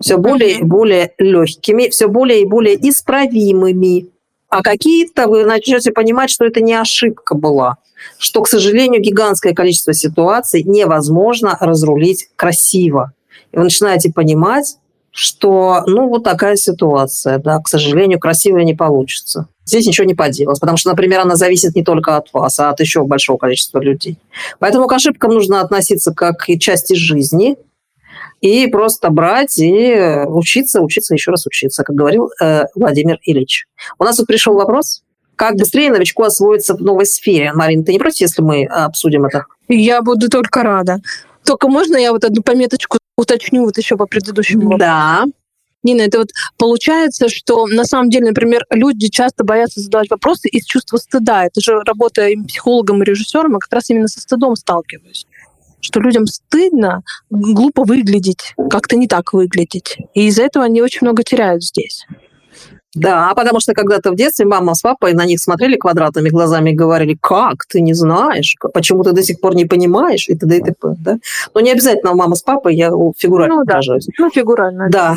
все 0.00 0.16
более 0.16 0.60
и 0.60 0.62
более 0.62 1.12
легкими, 1.18 1.88
все 1.88 2.06
более 2.06 2.42
и 2.42 2.46
более 2.46 2.76
исправимыми. 2.88 4.06
А 4.48 4.62
какие-то 4.62 5.26
вы 5.26 5.44
начнете 5.44 5.90
понимать, 5.90 6.30
что 6.30 6.44
это 6.44 6.60
не 6.60 6.74
ошибка 6.74 7.34
была, 7.34 7.76
что, 8.18 8.42
к 8.42 8.48
сожалению, 8.48 9.00
гигантское 9.00 9.54
количество 9.54 9.92
ситуаций 9.92 10.62
невозможно 10.62 11.56
разрулить 11.60 12.28
красиво. 12.36 13.12
И 13.52 13.56
вы 13.56 13.64
начинаете 13.64 14.12
понимать, 14.12 14.76
что, 15.12 15.82
ну, 15.86 16.08
вот 16.08 16.24
такая 16.24 16.56
ситуация, 16.56 17.38
да, 17.38 17.58
к 17.58 17.68
сожалению, 17.68 18.18
красивая 18.18 18.64
не 18.64 18.74
получится. 18.74 19.48
Здесь 19.64 19.86
ничего 19.86 20.06
не 20.06 20.14
поделать, 20.14 20.60
потому 20.60 20.76
что, 20.76 20.90
например, 20.90 21.20
она 21.20 21.36
зависит 21.36 21.74
не 21.74 21.84
только 21.84 22.16
от 22.16 22.32
вас, 22.32 22.58
а 22.58 22.70
от 22.70 22.80
еще 22.80 23.04
большого 23.04 23.36
количества 23.36 23.80
людей. 23.80 24.18
Поэтому 24.58 24.86
к 24.86 24.92
ошибкам 24.92 25.32
нужно 25.32 25.60
относиться 25.60 26.12
как 26.12 26.38
к 26.38 26.58
части 26.58 26.94
жизни 26.94 27.56
и 28.40 28.66
просто 28.68 29.10
брать 29.10 29.58
и 29.58 30.24
учиться, 30.26 30.80
учиться, 30.80 31.14
еще 31.14 31.30
раз 31.30 31.46
учиться, 31.46 31.84
как 31.84 31.94
говорил 31.94 32.30
э, 32.40 32.64
Владимир 32.74 33.18
Ильич. 33.22 33.66
У 33.98 34.04
нас 34.04 34.16
тут 34.16 34.26
пришел 34.26 34.54
вопрос. 34.54 35.02
Как 35.36 35.56
быстрее 35.56 35.90
новичку 35.90 36.22
освоиться 36.22 36.74
в 36.74 36.80
новой 36.80 37.06
сфере? 37.06 37.52
Марина, 37.54 37.84
ты 37.84 37.92
не 37.92 37.98
против, 37.98 38.20
если 38.20 38.42
мы 38.42 38.64
обсудим 38.64 39.24
это? 39.24 39.46
Я 39.68 40.02
буду 40.02 40.28
только 40.28 40.62
рада. 40.62 41.00
Только 41.44 41.68
можно 41.68 41.96
я 41.96 42.12
вот 42.12 42.24
одну 42.24 42.42
пометочку 42.42 42.98
уточню 43.20 43.64
вот 43.64 43.78
еще 43.78 43.96
по 43.96 44.06
предыдущему? 44.06 44.78
Да. 44.78 45.24
Нина, 45.82 46.02
это 46.02 46.18
вот 46.18 46.28
получается, 46.58 47.28
что 47.28 47.66
на 47.66 47.84
самом 47.84 48.10
деле, 48.10 48.26
например, 48.26 48.66
люди 48.70 49.08
часто 49.08 49.44
боятся 49.44 49.80
задавать 49.80 50.10
вопросы 50.10 50.48
из 50.48 50.66
чувства 50.66 50.98
стыда. 50.98 51.46
Это 51.46 51.60
же 51.60 51.80
работа 51.80 52.28
психологом 52.46 53.02
и 53.02 53.06
режиссером, 53.06 53.56
а 53.56 53.58
как 53.58 53.72
раз 53.72 53.88
именно 53.88 54.08
со 54.08 54.20
стыдом 54.20 54.56
сталкиваюсь. 54.56 55.26
Что 55.80 56.00
людям 56.00 56.26
стыдно 56.26 57.02
глупо 57.30 57.84
выглядеть, 57.84 58.54
как-то 58.68 58.96
не 58.96 59.08
так 59.08 59.32
выглядеть. 59.32 59.96
И 60.12 60.26
из-за 60.26 60.42
этого 60.42 60.66
они 60.66 60.82
очень 60.82 60.98
много 61.02 61.22
теряют 61.22 61.64
здесь. 61.64 62.06
Да, 62.94 63.32
потому 63.36 63.60
что 63.60 63.72
когда-то 63.72 64.10
в 64.10 64.16
детстве 64.16 64.46
мама 64.46 64.74
с 64.74 64.80
папой 64.80 65.12
на 65.12 65.24
них 65.24 65.40
смотрели 65.40 65.76
квадратными 65.76 66.28
глазами 66.28 66.70
и 66.70 66.74
говорили, 66.74 67.16
как, 67.20 67.64
ты 67.68 67.80
не 67.80 67.94
знаешь, 67.94 68.56
почему 68.74 69.04
ты 69.04 69.12
до 69.12 69.22
сих 69.22 69.40
пор 69.40 69.54
не 69.54 69.64
понимаешь, 69.64 70.28
и 70.28 70.34
т.д. 70.34 70.56
и 70.56 70.60
т.п. 70.60 70.96
Да? 70.98 71.18
Но 71.54 71.60
не 71.60 71.70
обязательно 71.70 72.14
мама 72.14 72.34
с 72.34 72.42
папой, 72.42 72.74
я 72.74 72.90
фигурально 73.16 73.56
ну, 73.56 73.64
да. 73.64 73.80
Ну, 74.18 74.30
фигурально. 74.30 74.88
Да. 74.90 75.14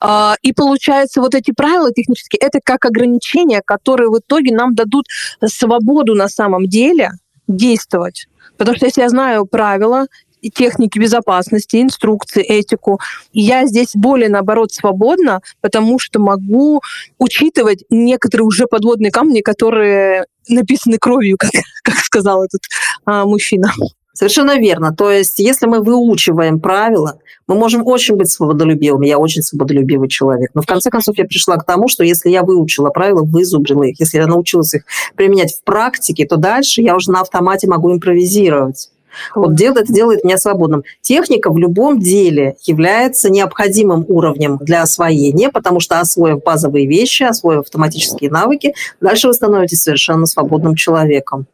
А, 0.00 0.34
и 0.42 0.52
получается, 0.52 1.20
вот 1.20 1.34
эти 1.34 1.52
правила 1.52 1.92
технические, 1.92 2.40
это 2.40 2.58
как 2.64 2.84
ограничения, 2.86 3.62
которые 3.64 4.08
в 4.08 4.18
итоге 4.18 4.52
нам 4.52 4.74
дадут 4.74 5.06
свободу 5.44 6.14
на 6.14 6.28
самом 6.28 6.66
деле 6.66 7.10
действовать. 7.46 8.26
Потому 8.56 8.76
что 8.76 8.86
если 8.86 9.02
я 9.02 9.08
знаю 9.08 9.46
правила, 9.46 10.06
техники 10.48 10.98
безопасности, 10.98 11.82
инструкции, 11.82 12.42
этику. 12.42 13.00
я 13.32 13.66
здесь 13.66 13.90
более, 13.94 14.28
наоборот, 14.28 14.72
свободна, 14.72 15.40
потому 15.60 15.98
что 15.98 16.20
могу 16.20 16.80
учитывать 17.18 17.84
некоторые 17.90 18.46
уже 18.46 18.66
подводные 18.66 19.10
камни, 19.10 19.40
которые 19.40 20.24
написаны 20.48 20.98
кровью, 20.98 21.36
как, 21.38 21.50
как 21.82 21.96
сказал 21.96 22.44
этот 22.44 22.60
а, 23.04 23.24
мужчина. 23.24 23.72
Совершенно 24.12 24.58
верно. 24.58 24.94
То 24.94 25.10
есть, 25.10 25.38
если 25.38 25.66
мы 25.66 25.80
выучиваем 25.80 26.60
правила, 26.60 27.18
мы 27.46 27.54
можем 27.54 27.86
очень 27.86 28.16
быть 28.16 28.30
свободолюбивыми. 28.30 29.06
Я 29.06 29.18
очень 29.18 29.42
свободолюбивый 29.42 30.10
человек. 30.10 30.50
Но 30.52 30.60
в 30.60 30.66
конце 30.66 30.90
концов 30.90 31.16
я 31.16 31.24
пришла 31.24 31.56
к 31.56 31.64
тому, 31.64 31.88
что 31.88 32.04
если 32.04 32.28
я 32.28 32.42
выучила 32.42 32.90
правила, 32.90 33.22
вызубрила 33.22 33.84
их, 33.84 33.98
если 33.98 34.18
я 34.18 34.26
научилась 34.26 34.74
их 34.74 34.82
применять 35.16 35.54
в 35.54 35.62
практике, 35.64 36.26
то 36.26 36.36
дальше 36.36 36.82
я 36.82 36.96
уже 36.96 37.10
на 37.10 37.22
автомате 37.22 37.66
могу 37.66 37.90
импровизировать. 37.92 38.90
Вот 39.34 39.54
дело, 39.54 39.78
это 39.78 39.92
делает 39.92 40.24
меня 40.24 40.38
свободным. 40.38 40.84
Техника 41.00 41.50
в 41.50 41.58
любом 41.58 41.98
деле 41.98 42.56
является 42.64 43.30
необходимым 43.30 44.04
уровнем 44.08 44.58
для 44.60 44.82
освоения, 44.82 45.50
потому 45.50 45.80
что 45.80 46.00
освоив 46.00 46.42
базовые 46.42 46.86
вещи, 46.86 47.22
освоив 47.22 47.60
автоматические 47.60 48.30
навыки, 48.30 48.74
дальше 49.00 49.28
вы 49.28 49.34
становитесь 49.34 49.82
совершенно 49.82 50.26
свободным 50.26 50.74
человеком. 50.74 51.46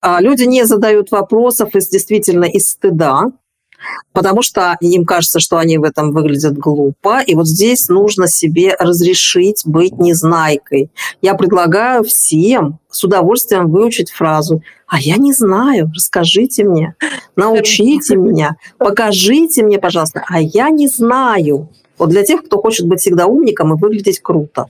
А 0.00 0.20
люди 0.20 0.44
не 0.44 0.64
задают 0.64 1.10
вопросов 1.10 1.74
из 1.74 1.88
действительно 1.88 2.44
из 2.44 2.70
стыда, 2.70 3.26
потому 4.12 4.42
что 4.42 4.76
им 4.80 5.04
кажется, 5.04 5.40
что 5.40 5.58
они 5.58 5.78
в 5.78 5.84
этом 5.84 6.12
выглядят 6.12 6.56
глупо. 6.56 7.20
И 7.20 7.34
вот 7.34 7.46
здесь 7.46 7.88
нужно 7.88 8.28
себе 8.28 8.74
разрешить 8.78 9.62
быть 9.64 9.98
незнайкой. 9.98 10.90
Я 11.22 11.34
предлагаю 11.34 12.04
всем 12.04 12.78
с 12.90 13.04
удовольствием 13.04 13.70
выучить 13.70 14.10
фразу 14.10 14.62
«А 14.86 14.98
я 14.98 15.16
не 15.16 15.32
знаю, 15.32 15.90
расскажите 15.94 16.64
мне, 16.64 16.94
научите 17.36 18.16
меня, 18.16 18.56
покажите 18.78 19.62
мне, 19.62 19.78
пожалуйста, 19.78 20.24
а 20.26 20.40
я 20.40 20.70
не 20.70 20.88
знаю». 20.88 21.68
Вот 21.98 22.10
для 22.10 22.22
тех, 22.24 22.44
кто 22.44 22.58
хочет 22.58 22.86
быть 22.86 23.00
всегда 23.00 23.26
умником 23.26 23.74
и 23.74 23.78
выглядеть 23.78 24.20
круто. 24.20 24.66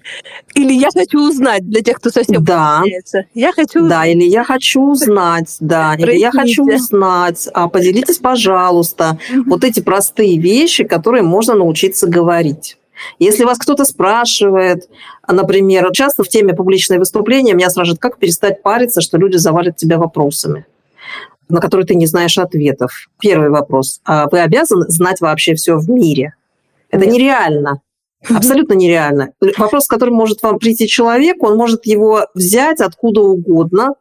Или 0.54 0.72
я 0.72 0.88
хочу 0.92 1.28
узнать, 1.28 1.68
для 1.68 1.82
тех, 1.82 1.98
кто 1.98 2.10
совсем 2.10 2.44
да. 2.44 2.82
Я 3.34 3.52
хочу 3.52 3.86
Да, 3.86 4.06
или 4.06 4.24
я 4.24 4.44
хочу 4.44 4.90
узнать, 4.90 5.56
да, 5.60 5.94
или 5.96 6.16
я 6.16 6.30
хочу 6.30 6.64
узнать. 6.64 7.48
А 7.52 7.68
поделитесь, 7.68 8.18
пожалуйста, 8.18 9.18
вот 9.46 9.64
эти 9.64 9.80
простые 9.80 10.38
вещи, 10.38 10.84
которые 10.84 11.22
можно 11.22 11.54
научиться 11.54 12.08
говорить. 12.08 12.78
Если 13.18 13.44
вас 13.44 13.58
кто-то 13.58 13.84
спрашивает, 13.84 14.88
например, 15.28 15.90
часто 15.92 16.24
в 16.24 16.28
теме 16.28 16.54
публичные 16.54 16.98
выступления 16.98 17.54
меня 17.54 17.70
спрашивают, 17.70 18.00
как 18.00 18.18
перестать 18.18 18.62
париться, 18.62 19.00
что 19.00 19.18
люди 19.18 19.36
завалят 19.36 19.76
тебя 19.76 19.98
вопросами 19.98 20.66
на 21.48 21.60
которые 21.60 21.86
ты 21.86 21.94
не 21.94 22.06
знаешь 22.06 22.38
ответов. 22.38 23.08
Первый 23.20 23.50
вопрос. 23.50 24.00
А 24.04 24.28
вы 24.28 24.40
обязаны 24.40 24.84
знать 24.88 25.20
вообще 25.20 25.54
все 25.54 25.76
в 25.76 25.88
мире? 25.88 26.34
Это 26.90 27.04
Нет. 27.04 27.14
нереально. 27.14 27.80
Абсолютно 28.28 28.74
нереально. 28.74 29.32
Вопрос, 29.56 29.84
с 29.84 29.88
которым 29.88 30.14
может 30.14 30.42
вам 30.42 30.58
прийти 30.58 30.88
человек, 30.88 31.42
он 31.42 31.56
может 31.56 31.86
его 31.86 32.26
взять 32.34 32.80
откуда 32.80 33.20
угодно, 33.20 33.94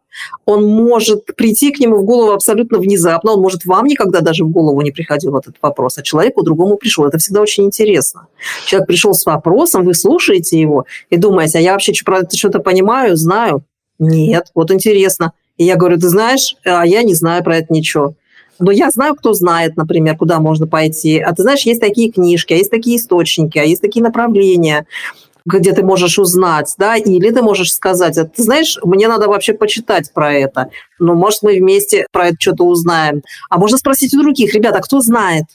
он 0.46 0.66
может 0.66 1.36
прийти 1.36 1.72
к 1.72 1.80
нему 1.80 1.98
в 1.98 2.04
голову 2.04 2.32
абсолютно 2.32 2.80
внезапно, 2.80 3.34
он 3.34 3.42
может 3.42 3.66
вам 3.66 3.86
никогда 3.86 4.22
даже 4.22 4.44
в 4.44 4.50
голову 4.50 4.82
не 4.82 4.92
приходил 4.92 5.38
этот 5.38 5.58
вопрос, 5.62 6.00
а 6.00 6.02
человеку 6.02 6.42
другому 6.42 6.78
пришел. 6.78 7.06
Это 7.06 7.20
всегда 7.20 7.42
очень 7.42 7.66
интересно. 7.66 8.28
Человек 8.66 8.88
пришел 8.88 9.14
с 9.14 9.26
вопросом, 9.26 9.86
вы 9.86 9.94
слушаете 9.94 10.60
его 10.60 10.86
и 11.12 11.18
думаете, 11.18 11.60
а 11.60 11.62
я 11.62 11.74
вообще 11.74 11.94
что-то 11.94 12.60
понимаю, 12.60 13.16
знаю? 13.16 13.64
Нет, 14.00 14.48
вот 14.56 14.72
интересно. 14.72 15.34
И 15.58 15.64
я 15.64 15.76
говорю, 15.76 16.00
ты 16.00 16.10
знаешь, 16.10 16.56
а 16.66 16.86
я 16.86 17.04
не 17.04 17.14
знаю 17.14 17.44
про 17.44 17.58
это 17.58 17.72
ничего. 17.74 18.16
Но 18.60 18.72
я 18.72 18.90
знаю, 18.90 19.16
кто 19.16 19.34
знает, 19.34 19.78
например, 19.78 20.18
куда 20.18 20.40
можно 20.40 20.68
пойти. 20.68 21.20
А 21.20 21.34
ты 21.34 21.44
знаешь, 21.44 21.62
есть 21.62 21.82
такие 21.82 22.12
книжки, 22.12 22.54
а 22.54 22.58
есть 22.58 22.72
такие 22.72 22.98
источники, 22.98 23.58
а 23.58 23.64
есть 23.64 23.82
такие 23.82 24.04
направления 24.04 24.86
где 25.48 25.72
ты 25.72 25.82
можешь 25.82 26.20
узнать, 26.20 26.76
да, 26.78 26.98
или 26.98 27.32
ты 27.32 27.42
можешь 27.42 27.74
сказать, 27.74 28.18
«А 28.18 28.26
ты 28.26 28.44
знаешь, 28.44 28.78
мне 28.84 29.08
надо 29.08 29.28
вообще 29.30 29.54
почитать 29.54 30.12
про 30.12 30.34
это, 30.34 30.70
ну, 31.00 31.16
может, 31.16 31.42
мы 31.42 31.56
вместе 31.56 32.06
про 32.12 32.28
это 32.28 32.36
что-то 32.38 32.66
узнаем. 32.66 33.22
А 33.50 33.58
можно 33.58 33.78
спросить 33.78 34.14
у 34.14 34.22
других, 34.22 34.54
ребята, 34.54 34.82
кто 34.82 35.00
знает? 35.00 35.46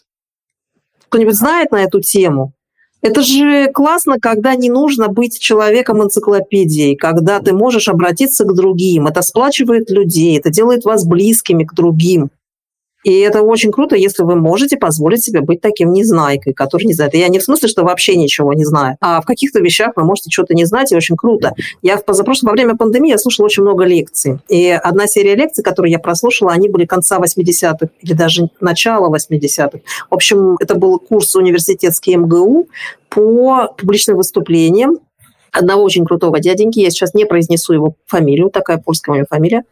Кто-нибудь 1.11 1.35
знает 1.35 1.73
на 1.73 1.83
эту 1.83 2.01
тему? 2.01 2.55
Это 3.03 3.21
же 3.21 3.71
классно, 3.73 4.19
когда 4.21 4.55
не 4.55 4.71
нужно 4.71 5.09
быть 5.09 5.39
человеком 5.39 6.03
энциклопедией, 6.03 6.97
когда 6.97 7.41
ты 7.41 7.53
можешь 7.53 7.89
обратиться 7.89 8.45
к 8.45 8.55
другим. 8.55 9.09
Это 9.09 9.23
сплачивает 9.23 9.91
людей, 9.91 10.39
это 10.39 10.51
делает 10.51 10.85
вас 10.85 11.05
близкими 11.05 11.65
к 11.65 11.75
другим. 11.75 12.31
И 13.05 13.19
это 13.19 13.43
очень 13.43 13.73
круто, 13.73 13.97
если 13.97 14.23
вы 14.23 14.37
можете 14.37 14.77
позволить 14.77 15.25
себе 15.25 15.41
быть 15.41 15.61
таким 15.61 15.93
незнайкой, 15.93 16.53
который 16.53 16.85
не 16.85 16.95
знает. 16.95 17.15
И 17.15 17.19
я 17.19 17.29
не 17.29 17.39
в 17.39 17.43
смысле, 17.43 17.69
что 17.69 17.83
вообще 17.83 18.17
ничего 18.17 18.53
не 18.53 18.65
знаю, 18.65 18.97
а 19.01 19.21
в 19.21 19.25
каких-то 19.25 19.61
вещах 19.61 19.93
вы 19.97 20.05
можете 20.05 20.31
что-то 20.31 20.55
не 20.55 20.65
знать, 20.65 20.93
и 20.93 20.97
очень 20.97 21.17
круто. 21.17 21.55
Я 21.83 21.97
в 21.97 22.05
позапрошлом, 22.05 22.49
во 22.49 22.53
время 22.53 22.77
пандемии 22.77 23.11
я 23.11 23.19
слушала 23.19 23.47
очень 23.47 23.63
много 23.63 23.85
лекций. 23.85 24.39
И 24.49 24.69
одна 24.69 25.07
серия 25.07 25.35
лекций, 25.35 25.65
которую 25.65 25.91
я 25.91 25.99
прослушала, 25.99 26.53
они 26.53 26.69
были 26.69 26.87
конца 26.87 27.19
80-х 27.19 27.89
или 28.01 28.13
даже 28.13 28.49
начала 28.61 29.15
80-х. 29.15 29.79
В 30.11 30.15
общем, 30.15 30.57
это 30.61 30.75
был 30.75 30.99
курс 30.99 31.35
университетский 31.35 32.17
МГУ 32.17 32.69
по 33.09 33.75
публичным 33.77 34.17
выступлениям 34.17 34.99
одного 35.53 35.83
очень 35.83 36.05
крутого 36.05 36.41
дяденьки. 36.41 36.81
Я 36.81 36.91
сейчас 36.91 37.15
не 37.15 37.27
произнесу 37.27 37.75
его 37.75 37.95
фамилию, 38.07 38.51
такая 38.51 38.79
польская 38.79 39.13
у 39.13 39.15
него 39.17 39.27
фамилия 39.29 39.65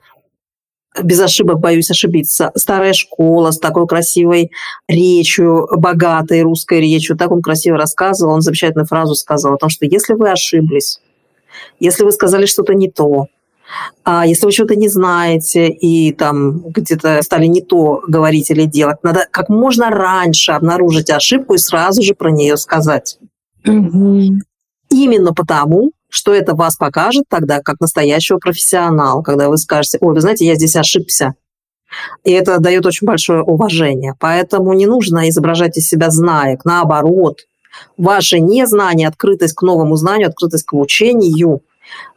без 1.00 1.20
ошибок 1.20 1.60
боюсь 1.60 1.90
ошибиться, 1.90 2.50
старая 2.56 2.92
школа 2.92 3.52
с 3.52 3.58
такой 3.58 3.86
красивой 3.86 4.50
речью, 4.88 5.68
богатой 5.76 6.42
русской 6.42 6.80
речью, 6.80 7.16
так 7.16 7.30
он 7.30 7.42
красиво 7.42 7.76
рассказывал, 7.76 8.34
он 8.34 8.40
замечательную 8.40 8.86
фразу 8.86 9.14
сказал 9.14 9.54
о 9.54 9.58
том, 9.58 9.70
что 9.70 9.86
если 9.86 10.14
вы 10.14 10.30
ошиблись, 10.30 11.00
если 11.78 12.04
вы 12.04 12.12
сказали 12.12 12.46
что-то 12.46 12.74
не 12.74 12.90
то, 12.90 13.26
а 14.04 14.26
если 14.26 14.46
вы 14.46 14.52
что-то 14.52 14.74
не 14.74 14.88
знаете 14.88 15.68
и 15.68 16.12
там 16.12 16.58
где-то 16.58 17.22
стали 17.22 17.46
не 17.46 17.62
то 17.62 18.02
говорить 18.08 18.50
или 18.50 18.64
делать, 18.64 18.98
надо 19.04 19.26
как 19.30 19.48
можно 19.48 19.90
раньше 19.90 20.52
обнаружить 20.52 21.10
ошибку 21.10 21.54
и 21.54 21.58
сразу 21.58 22.02
же 22.02 22.14
про 22.14 22.30
нее 22.30 22.56
сказать. 22.56 23.18
Угу. 23.64 24.40
Именно 24.90 25.32
потому, 25.34 25.92
что 26.10 26.34
это 26.34 26.54
вас 26.54 26.76
покажет 26.76 27.24
тогда 27.28 27.60
как 27.60 27.80
настоящего 27.80 28.38
профессионала, 28.38 29.22
когда 29.22 29.48
вы 29.48 29.56
скажете, 29.56 29.98
ой, 30.00 30.14
вы 30.14 30.20
знаете, 30.20 30.44
я 30.44 30.54
здесь 30.56 30.76
ошибся. 30.76 31.34
И 32.24 32.30
это 32.30 32.58
дает 32.58 32.86
очень 32.86 33.06
большое 33.06 33.42
уважение. 33.42 34.14
Поэтому 34.20 34.72
не 34.74 34.86
нужно 34.86 35.28
изображать 35.28 35.76
из 35.76 35.88
себя 35.88 36.10
знаек. 36.10 36.64
Наоборот, 36.64 37.40
ваше 37.96 38.40
незнание, 38.40 39.08
открытость 39.08 39.54
к 39.54 39.62
новому 39.62 39.96
знанию, 39.96 40.28
открытость 40.28 40.66
к 40.66 40.72
обучению 40.72 41.62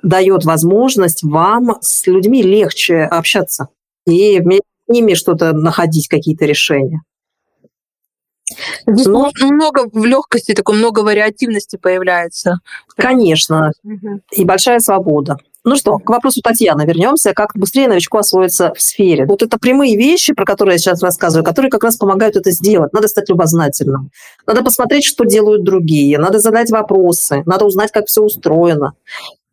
дает 0.04 0.46
возможность 0.46 1.24
вам 1.24 1.78
с 1.82 2.06
людьми 2.06 2.44
легче 2.44 3.04
общаться 3.04 3.70
и 4.06 4.40
вместе 4.40 4.66
с 4.88 4.94
ними 4.94 5.14
что-то 5.14 5.54
находить, 5.54 6.08
какие-то 6.08 6.46
решения. 6.46 7.02
Здесь 8.88 9.08
Но... 9.08 9.32
много 9.40 9.90
в 9.92 10.06
легкости, 10.06 10.54
такой 10.54 10.76
много 10.76 11.00
вариативности 11.00 11.78
появляется. 11.78 12.60
Конечно. 12.96 13.72
Угу. 13.84 14.22
И 14.32 14.46
большая 14.46 14.80
свобода. 14.80 15.38
Ну 15.66 15.78
что, 15.78 15.98
к 15.98 16.10
вопросу 16.10 16.42
Татьяны 16.42 16.86
вернемся. 16.86 17.34
Как 17.34 17.52
быстрее 17.56 17.88
новичку 17.88 18.18
освоиться 18.18 18.74
в 18.76 18.82
сфере? 18.82 19.26
Вот 19.26 19.44
это 19.44 19.58
прямые 19.58 19.96
вещи, 19.96 20.34
про 20.34 20.44
которые 20.44 20.74
я 20.74 20.78
сейчас 20.78 21.02
рассказываю, 21.02 21.46
которые 21.46 21.72
как 21.72 21.86
раз 21.86 21.96
помогают 21.96 22.36
это 22.36 22.52
сделать. 22.52 22.92
Надо 22.92 23.08
стать 23.08 23.30
любознательным. 23.30 24.10
Надо 24.46 24.62
посмотреть, 24.62 25.06
что 25.06 25.24
делают 25.24 25.64
другие. 25.64 26.20
Надо 26.20 26.40
задать 26.40 26.70
вопросы. 26.70 27.44
Надо 27.46 27.64
узнать, 27.64 27.92
как 27.94 28.08
все 28.08 28.22
устроено. 28.22 28.94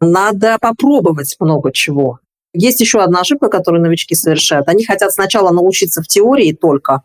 Надо 0.01 0.59
попробовать 0.61 1.37
много 1.39 1.71
чего. 1.73 2.19
Есть 2.53 2.81
еще 2.81 3.01
одна 3.01 3.21
ошибка, 3.21 3.49
которую 3.49 3.81
новички 3.81 4.17
совершают. 4.17 4.69
Они 4.69 4.85
хотят 4.85 5.13
сначала 5.13 5.51
научиться 5.51 6.03
в 6.03 6.09
теории 6.09 6.53
только, 6.53 7.03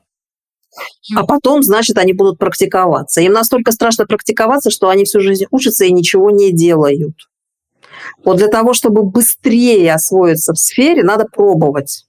а 1.16 1.26
потом, 1.26 1.64
значит, 1.64 1.98
они 1.98 2.14
будут 2.14 2.38
практиковаться. 2.38 3.22
Им 3.22 3.34
настолько 3.34 3.72
страшно 3.72 4.06
практиковаться, 4.06 4.70
что 4.70 4.90
они 4.90 5.06
всю 5.06 5.22
жизнь 5.22 5.46
учатся 5.52 5.86
и 5.86 5.92
ничего 5.92 6.32
не 6.32 6.52
делают. 6.52 7.16
Вот 8.24 8.38
для 8.38 8.48
того, 8.48 8.74
чтобы 8.74 9.04
быстрее 9.04 9.94
освоиться 9.94 10.54
в 10.54 10.60
сфере, 10.60 11.04
надо 11.04 11.26
пробовать. 11.26 12.06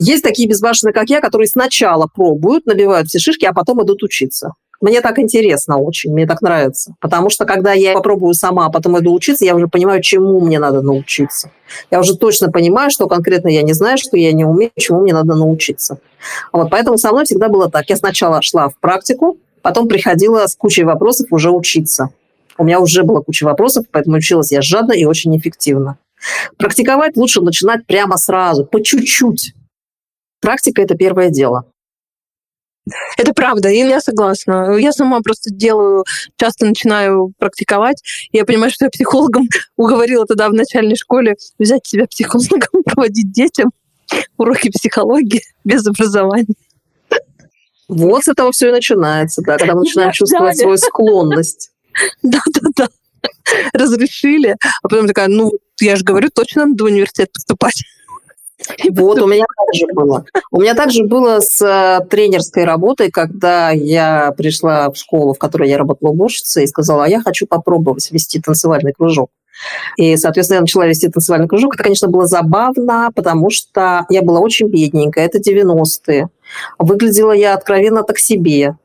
Есть 0.00 0.22
такие 0.22 0.48
безбашенные, 0.48 0.92
как 0.92 1.10
я, 1.10 1.20
которые 1.20 1.48
сначала 1.48 2.06
пробуют, 2.06 2.66
набивают 2.66 3.08
все 3.08 3.18
шишки, 3.18 3.44
а 3.44 3.52
потом 3.52 3.82
идут 3.82 4.02
учиться. 4.02 4.52
Мне 4.80 5.00
так 5.00 5.18
интересно 5.18 5.78
очень, 5.78 6.12
мне 6.12 6.26
так 6.26 6.40
нравится. 6.40 6.94
Потому 7.00 7.30
что 7.30 7.44
когда 7.44 7.72
я 7.72 7.94
попробую 7.94 8.34
сама, 8.34 8.66
а 8.66 8.70
потом 8.70 8.98
иду 8.98 9.12
учиться, 9.12 9.44
я 9.44 9.56
уже 9.56 9.66
понимаю, 9.66 10.00
чему 10.02 10.40
мне 10.40 10.60
надо 10.60 10.82
научиться. 10.82 11.50
Я 11.90 11.98
уже 11.98 12.16
точно 12.16 12.50
понимаю, 12.52 12.90
что 12.90 13.08
конкретно 13.08 13.48
я 13.48 13.62
не 13.62 13.72
знаю, 13.72 13.98
что 13.98 14.16
я 14.16 14.32
не 14.32 14.44
умею, 14.44 14.70
чему 14.76 15.00
мне 15.00 15.12
надо 15.12 15.34
научиться. 15.34 15.98
Вот, 16.52 16.70
поэтому 16.70 16.96
со 16.96 17.10
мной 17.10 17.24
всегда 17.24 17.48
было 17.48 17.68
так. 17.68 17.88
Я 17.90 17.96
сначала 17.96 18.40
шла 18.40 18.68
в 18.68 18.78
практику, 18.78 19.38
потом 19.62 19.88
приходила 19.88 20.46
с 20.46 20.54
кучей 20.54 20.84
вопросов 20.84 21.26
уже 21.32 21.50
учиться. 21.50 22.10
У 22.56 22.64
меня 22.64 22.78
уже 22.78 23.02
было 23.02 23.20
куча 23.20 23.44
вопросов, 23.44 23.86
поэтому 23.90 24.16
училась 24.16 24.52
я 24.52 24.62
жадно 24.62 24.92
и 24.92 25.04
очень 25.04 25.36
эффективно. 25.36 25.98
Практиковать 26.56 27.16
лучше 27.16 27.40
начинать 27.40 27.84
прямо 27.86 28.16
сразу, 28.16 28.64
по 28.64 28.82
чуть-чуть. 28.82 29.54
Практика– 30.40 30.82
это 30.82 30.96
первое 30.96 31.30
дело. 31.30 31.64
Это 33.16 33.32
правда, 33.32 33.68
и 33.68 33.78
я 33.78 34.00
согласна. 34.00 34.76
Я 34.78 34.92
сама 34.92 35.20
просто 35.20 35.50
делаю, 35.50 36.04
часто 36.36 36.66
начинаю 36.66 37.32
практиковать. 37.38 38.02
Я 38.32 38.44
понимаю, 38.44 38.70
что 38.70 38.86
я 38.86 38.90
психологом 38.90 39.48
уговорила 39.76 40.26
тогда 40.26 40.48
в 40.48 40.54
начальной 40.54 40.96
школе 40.96 41.36
взять 41.58 41.86
себя 41.86 42.06
психологом, 42.06 42.82
проводить 42.84 43.32
детям 43.32 43.70
уроки 44.36 44.70
психологии 44.70 45.42
без 45.64 45.86
образования. 45.86 46.54
Вот 47.88 48.24
с 48.24 48.28
этого 48.28 48.52
все 48.52 48.68
и 48.68 48.72
начинается, 48.72 49.42
да, 49.42 49.56
когда 49.56 49.74
мы 49.74 49.80
начинаем 49.80 50.12
чувствовать 50.12 50.58
свою 50.58 50.76
склонность. 50.76 51.70
Да-да-да. 52.22 52.88
Разрешили. 53.72 54.56
А 54.82 54.88
потом 54.88 55.06
такая, 55.06 55.28
ну, 55.28 55.52
я 55.80 55.96
же 55.96 56.04
говорю, 56.04 56.28
точно 56.28 56.66
надо 56.66 56.84
в 56.84 56.86
университет 56.86 57.32
поступать. 57.32 57.82
Вот, 58.90 59.20
у 59.20 59.26
меня 59.26 59.44
также 59.66 59.86
было. 59.92 60.24
У 60.50 60.60
меня 60.60 60.74
также 60.74 61.04
было 61.04 61.40
с 61.40 61.62
э, 61.62 62.04
тренерской 62.06 62.64
работой, 62.64 63.10
когда 63.10 63.70
я 63.70 64.32
пришла 64.36 64.90
в 64.90 64.96
школу, 64.96 65.34
в 65.34 65.38
которой 65.38 65.68
я 65.68 65.78
работала 65.78 66.10
уборщицей, 66.10 66.64
и 66.64 66.66
сказала, 66.66 67.04
а 67.04 67.08
я 67.08 67.20
хочу 67.20 67.46
попробовать 67.46 68.10
вести 68.10 68.40
танцевальный 68.40 68.92
кружок. 68.92 69.30
И, 69.96 70.16
соответственно, 70.16 70.56
я 70.56 70.60
начала 70.62 70.86
вести 70.86 71.08
танцевальный 71.08 71.48
кружок. 71.48 71.74
Это, 71.74 71.82
конечно, 71.82 72.08
было 72.08 72.26
забавно, 72.26 73.10
потому 73.14 73.50
что 73.50 74.06
я 74.08 74.22
была 74.22 74.40
очень 74.40 74.68
бедненькая, 74.68 75.26
это 75.26 75.38
90-е. 75.38 76.28
Выглядела 76.78 77.32
я 77.32 77.54
откровенно 77.54 78.02
так 78.02 78.18
себе. 78.18 78.76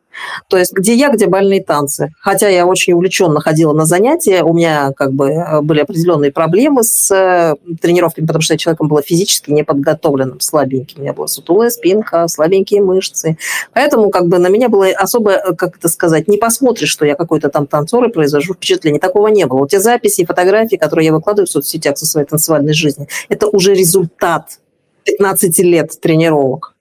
То 0.48 0.58
есть 0.58 0.74
где 0.74 0.94
я, 0.94 1.10
где 1.10 1.28
бальные 1.28 1.64
танцы. 1.64 2.14
Хотя 2.20 2.50
я 2.50 2.66
очень 2.66 2.94
увлеченно 2.94 3.40
ходила 3.40 3.74
на 3.74 3.86
занятия, 3.86 4.44
у 4.44 4.54
меня 4.54 4.92
как 4.96 5.14
бы 5.14 5.30
э, 5.30 5.62
были 5.62 5.80
определенные 5.80 6.32
проблемы 6.32 6.84
с 6.84 7.12
э, 7.12 7.56
тренировками, 7.82 8.26
потому 8.26 8.42
что 8.42 8.54
я 8.54 8.58
человеком 8.58 8.88
была 8.88 9.02
физически 9.02 9.52
неподготовленным, 9.52 10.40
слабеньким. 10.40 11.00
У 11.00 11.02
меня 11.02 11.14
была 11.14 11.28
сутулая 11.28 11.70
спинка, 11.70 12.28
слабенькие 12.28 12.82
мышцы. 12.82 13.38
Поэтому 13.74 14.10
как 14.10 14.28
бы 14.28 14.38
на 14.38 14.48
меня 14.48 14.70
было 14.70 14.88
особо, 14.90 15.32
э, 15.32 15.56
как 15.56 15.78
это 15.78 15.90
сказать, 15.90 16.28
не 16.28 16.38
посмотришь, 16.38 16.90
что 16.90 17.06
я 17.06 17.16
какой-то 17.16 17.50
там 17.50 17.68
танцор 17.68 18.06
и 18.06 18.12
произвожу 18.12 18.54
впечатление. 18.54 19.00
Такого 19.00 19.28
не 19.28 19.46
было. 19.46 19.60
Вот 19.60 19.72
те 19.72 19.80
записи 19.80 20.22
и 20.22 20.26
фотографии, 20.26 20.76
которые 20.76 21.08
я 21.08 21.14
выкладываю 21.14 21.48
в 21.48 21.52
соцсетях 21.52 21.98
со 21.98 22.06
своей 22.06 22.28
танцевальной 22.28 22.74
жизни, 22.74 23.08
это 23.30 23.48
уже 23.48 23.74
результат 23.74 24.60
15 25.06 25.60
лет 25.60 26.00
тренировок. 26.02 26.73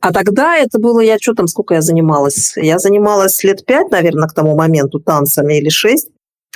А 0.00 0.12
тогда 0.12 0.56
это 0.56 0.78
было, 0.78 1.00
я 1.00 1.18
что 1.18 1.34
там, 1.34 1.46
сколько 1.46 1.74
я 1.74 1.82
занималась? 1.82 2.54
Я 2.56 2.78
занималась 2.78 3.42
лет 3.44 3.64
пять, 3.66 3.90
наверное, 3.90 4.28
к 4.28 4.34
тому 4.34 4.56
моменту 4.56 4.98
танцами 4.98 5.58
или 5.58 5.68
шесть 5.68 6.08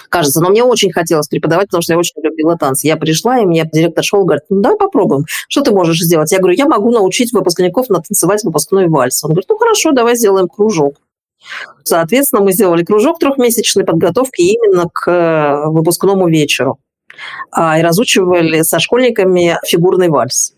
кажется. 0.09 0.41
Но 0.41 0.51
мне 0.51 0.63
очень 0.63 0.93
хотелось 0.93 1.29
преподавать, 1.29 1.67
потому 1.67 1.83
что 1.83 1.93
я 1.93 1.99
очень 1.99 2.23
любила 2.23 2.57
танцы. 2.57 2.87
Я 2.87 2.97
пришла, 2.97 3.41
и 3.41 3.45
мне 3.45 3.69
директор 3.73 4.05
школы 4.05 4.25
говорит, 4.25 4.45
ну 4.49 4.61
давай 4.61 4.79
попробуем. 4.79 5.25
Что 5.49 5.63
ты 5.63 5.73
можешь 5.73 6.01
сделать? 6.01 6.31
Я 6.33 6.39
говорю, 6.39 6.57
я 6.57 6.67
могу 6.67 6.91
научить 6.91 7.33
выпускников 7.33 7.89
натанцевать 7.89 8.45
выпускной 8.45 8.89
вальс. 8.89 9.23
Он 9.25 9.31
говорит, 9.31 9.49
ну 9.49 9.57
хорошо, 9.57 9.93
давай 9.93 10.17
сделаем 10.17 10.49
кружок. 10.49 10.97
Соответственно, 11.83 12.43
мы 12.43 12.53
сделали 12.53 12.85
кружок 12.85 13.19
трехмесячной 13.19 13.85
подготовки 13.85 14.41
именно 14.41 14.85
к 14.93 15.11
э, 15.11 15.69
выпускному 15.69 16.29
вечеру. 16.29 16.79
А, 17.51 17.79
и 17.79 17.83
разучивали 17.83 18.63
со 18.63 18.79
школьниками 18.79 19.59
фигурный 19.67 20.09
вальс. 20.09 20.55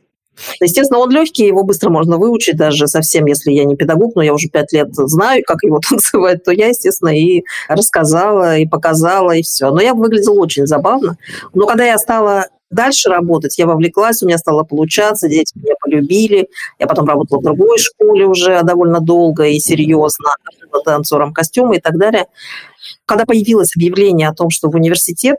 Естественно, 0.60 1.00
он 1.00 1.10
легкий, 1.10 1.46
его 1.46 1.62
быстро 1.62 1.90
можно 1.90 2.18
выучить, 2.18 2.56
даже 2.56 2.86
совсем, 2.88 3.26
если 3.26 3.52
я 3.52 3.64
не 3.64 3.76
педагог, 3.76 4.14
но 4.14 4.22
я 4.22 4.34
уже 4.34 4.48
пять 4.48 4.72
лет 4.72 4.88
знаю, 4.92 5.42
как 5.46 5.62
его 5.62 5.80
танцевать, 5.88 6.44
то 6.44 6.52
я, 6.52 6.68
естественно, 6.68 7.16
и 7.16 7.44
рассказала, 7.68 8.58
и 8.58 8.66
показала, 8.66 9.32
и 9.32 9.42
все. 9.42 9.70
Но 9.70 9.80
я 9.80 9.94
выглядела 9.94 10.34
очень 10.40 10.66
забавно. 10.66 11.16
Но 11.54 11.66
когда 11.66 11.84
я 11.84 11.98
стала 11.98 12.46
дальше 12.70 13.08
работать, 13.08 13.58
я 13.58 13.66
вовлеклась, 13.66 14.22
у 14.22 14.26
меня 14.26 14.38
стало 14.38 14.64
получаться, 14.64 15.28
дети 15.28 15.52
меня 15.56 15.74
полюбили. 15.80 16.48
Я 16.78 16.86
потом 16.86 17.06
работала 17.06 17.40
в 17.40 17.44
другой 17.44 17.78
школе 17.78 18.26
уже 18.26 18.62
довольно 18.62 19.00
долго 19.00 19.46
и 19.46 19.58
серьезно, 19.58 20.30
танцором 20.84 21.32
костюма 21.32 21.76
и 21.76 21.80
так 21.80 21.96
далее. 21.98 22.26
Когда 23.04 23.24
появилось 23.24 23.74
объявление 23.76 24.28
о 24.28 24.34
том, 24.34 24.50
что 24.50 24.68
в 24.68 24.74
университет 24.74 25.38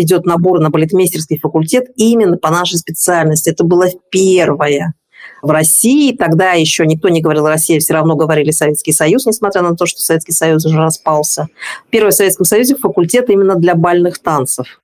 идет 0.00 0.26
набор 0.26 0.60
на 0.60 0.70
балетмейстерский 0.70 1.38
факультет 1.38 1.88
именно 1.96 2.36
по 2.36 2.50
нашей 2.50 2.78
специальности. 2.78 3.50
Это 3.50 3.64
было 3.64 3.86
первое 4.10 4.94
в 5.42 5.50
России. 5.50 6.16
Тогда 6.16 6.52
еще 6.52 6.86
никто 6.86 7.08
не 7.08 7.20
говорил 7.20 7.46
Россия, 7.46 7.80
все 7.80 7.94
равно 7.94 8.16
говорили 8.16 8.50
Советский 8.50 8.92
Союз, 8.92 9.26
несмотря 9.26 9.62
на 9.62 9.76
то, 9.76 9.86
что 9.86 10.00
Советский 10.00 10.32
Союз 10.32 10.64
уже 10.66 10.78
распался. 10.78 11.48
Первый 11.90 12.10
в 12.10 12.14
Советском 12.14 12.44
Союзе 12.44 12.76
факультет 12.76 13.30
именно 13.30 13.56
для 13.56 13.74
бальных 13.74 14.18
танцев. 14.18 14.80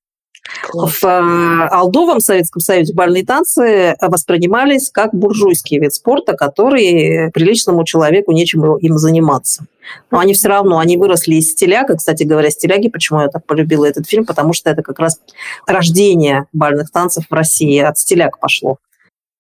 В 0.73 1.05
э, 1.05 1.69
Алдовом 1.69 2.21
Советском 2.21 2.61
Союзе 2.61 2.95
бальные 2.95 3.25
танцы 3.25 3.97
воспринимались 4.01 4.91
как 4.91 5.15
буржуйский 5.15 5.79
вид 5.79 5.95
спорта, 5.95 6.35
который 6.35 7.31
приличному 7.33 7.85
человеку 7.85 8.33
нечем 8.33 8.77
им 8.77 8.99
заниматься. 8.99 9.67
Но 10.11 10.19
они 10.19 10.35
все 10.35 10.49
равно, 10.49 10.79
они 10.79 10.97
выросли 10.97 11.37
из 11.37 11.53
стиляга. 11.53 11.97
Кстати 11.97 12.25
говоря, 12.25 12.51
стиляги, 12.51 12.89
почему 12.89 13.21
я 13.21 13.29
так 13.29 13.45
полюбила 13.47 13.85
этот 13.85 14.09
фильм, 14.09 14.27
потому 14.27 14.53
что 14.53 14.71
это 14.71 14.83
как 14.83 14.99
раз 14.99 15.21
рождение 15.67 16.47
бальных 16.53 16.91
танцев 16.91 17.25
в 17.29 17.33
России. 17.33 17.79
От 17.79 17.99
стиляг 17.99 18.39
пошло. 18.39 18.79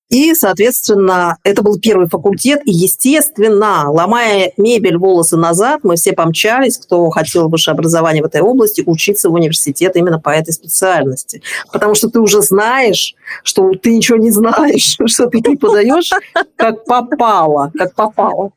И, 0.08 0.34
соответственно, 0.34 1.36
это 1.42 1.62
был 1.62 1.80
первый 1.80 2.08
факультет. 2.08 2.60
И, 2.64 2.70
естественно, 2.70 3.90
ломая 3.90 4.52
мебель, 4.56 4.96
волосы 4.96 5.36
назад, 5.36 5.80
мы 5.82 5.96
все 5.96 6.12
помчались, 6.12 6.78
кто 6.78 7.10
хотел 7.10 7.48
высшее 7.48 7.72
образование 7.74 8.22
в 8.22 8.26
этой 8.26 8.40
области, 8.40 8.84
учиться 8.86 9.28
в 9.28 9.34
университет 9.34 9.96
именно 9.96 10.20
по 10.20 10.30
этой 10.30 10.52
специальности. 10.52 11.42
Потому 11.72 11.94
что 11.94 12.08
ты 12.08 12.20
уже 12.20 12.40
знаешь, 12.42 13.14
что 13.42 13.70
ты 13.72 13.96
ничего 13.96 14.16
не 14.16 14.30
знаешь, 14.30 14.96
что 15.06 15.26
ты 15.26 15.42
преподаешь 15.42 16.10
как 16.54 16.84
попало, 16.84 17.72
как 17.76 17.94
попало. 17.94 18.50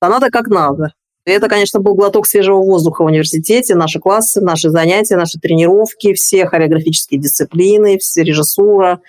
А 0.00 0.08
надо 0.08 0.30
как 0.30 0.48
надо. 0.48 0.94
Это, 1.24 1.48
конечно, 1.48 1.78
был 1.78 1.94
глоток 1.94 2.26
свежего 2.26 2.58
воздуха 2.58 3.02
в 3.02 3.06
университете, 3.06 3.76
наши 3.76 4.00
классы, 4.00 4.40
наши 4.40 4.70
занятия, 4.70 5.16
наши 5.16 5.38
тренировки, 5.38 6.14
все 6.14 6.46
хореографические 6.46 7.20
дисциплины, 7.20 7.98
все 7.98 8.24
режиссура, 8.24 9.00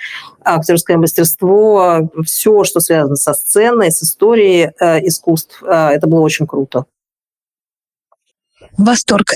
актерское 0.43 0.97
мастерство, 0.97 2.12
все, 2.23 2.63
что 2.65 2.80
связано 2.82 3.15
со 3.15 3.34
сценой, 3.34 3.91
с 3.91 4.04
историей 4.04 4.71
э, 4.80 5.08
искусств. 5.08 5.63
Э, 5.63 5.89
это 5.89 6.06
было 6.06 6.19
очень 6.19 6.45
круто. 6.45 6.86
Восторг. 8.78 9.32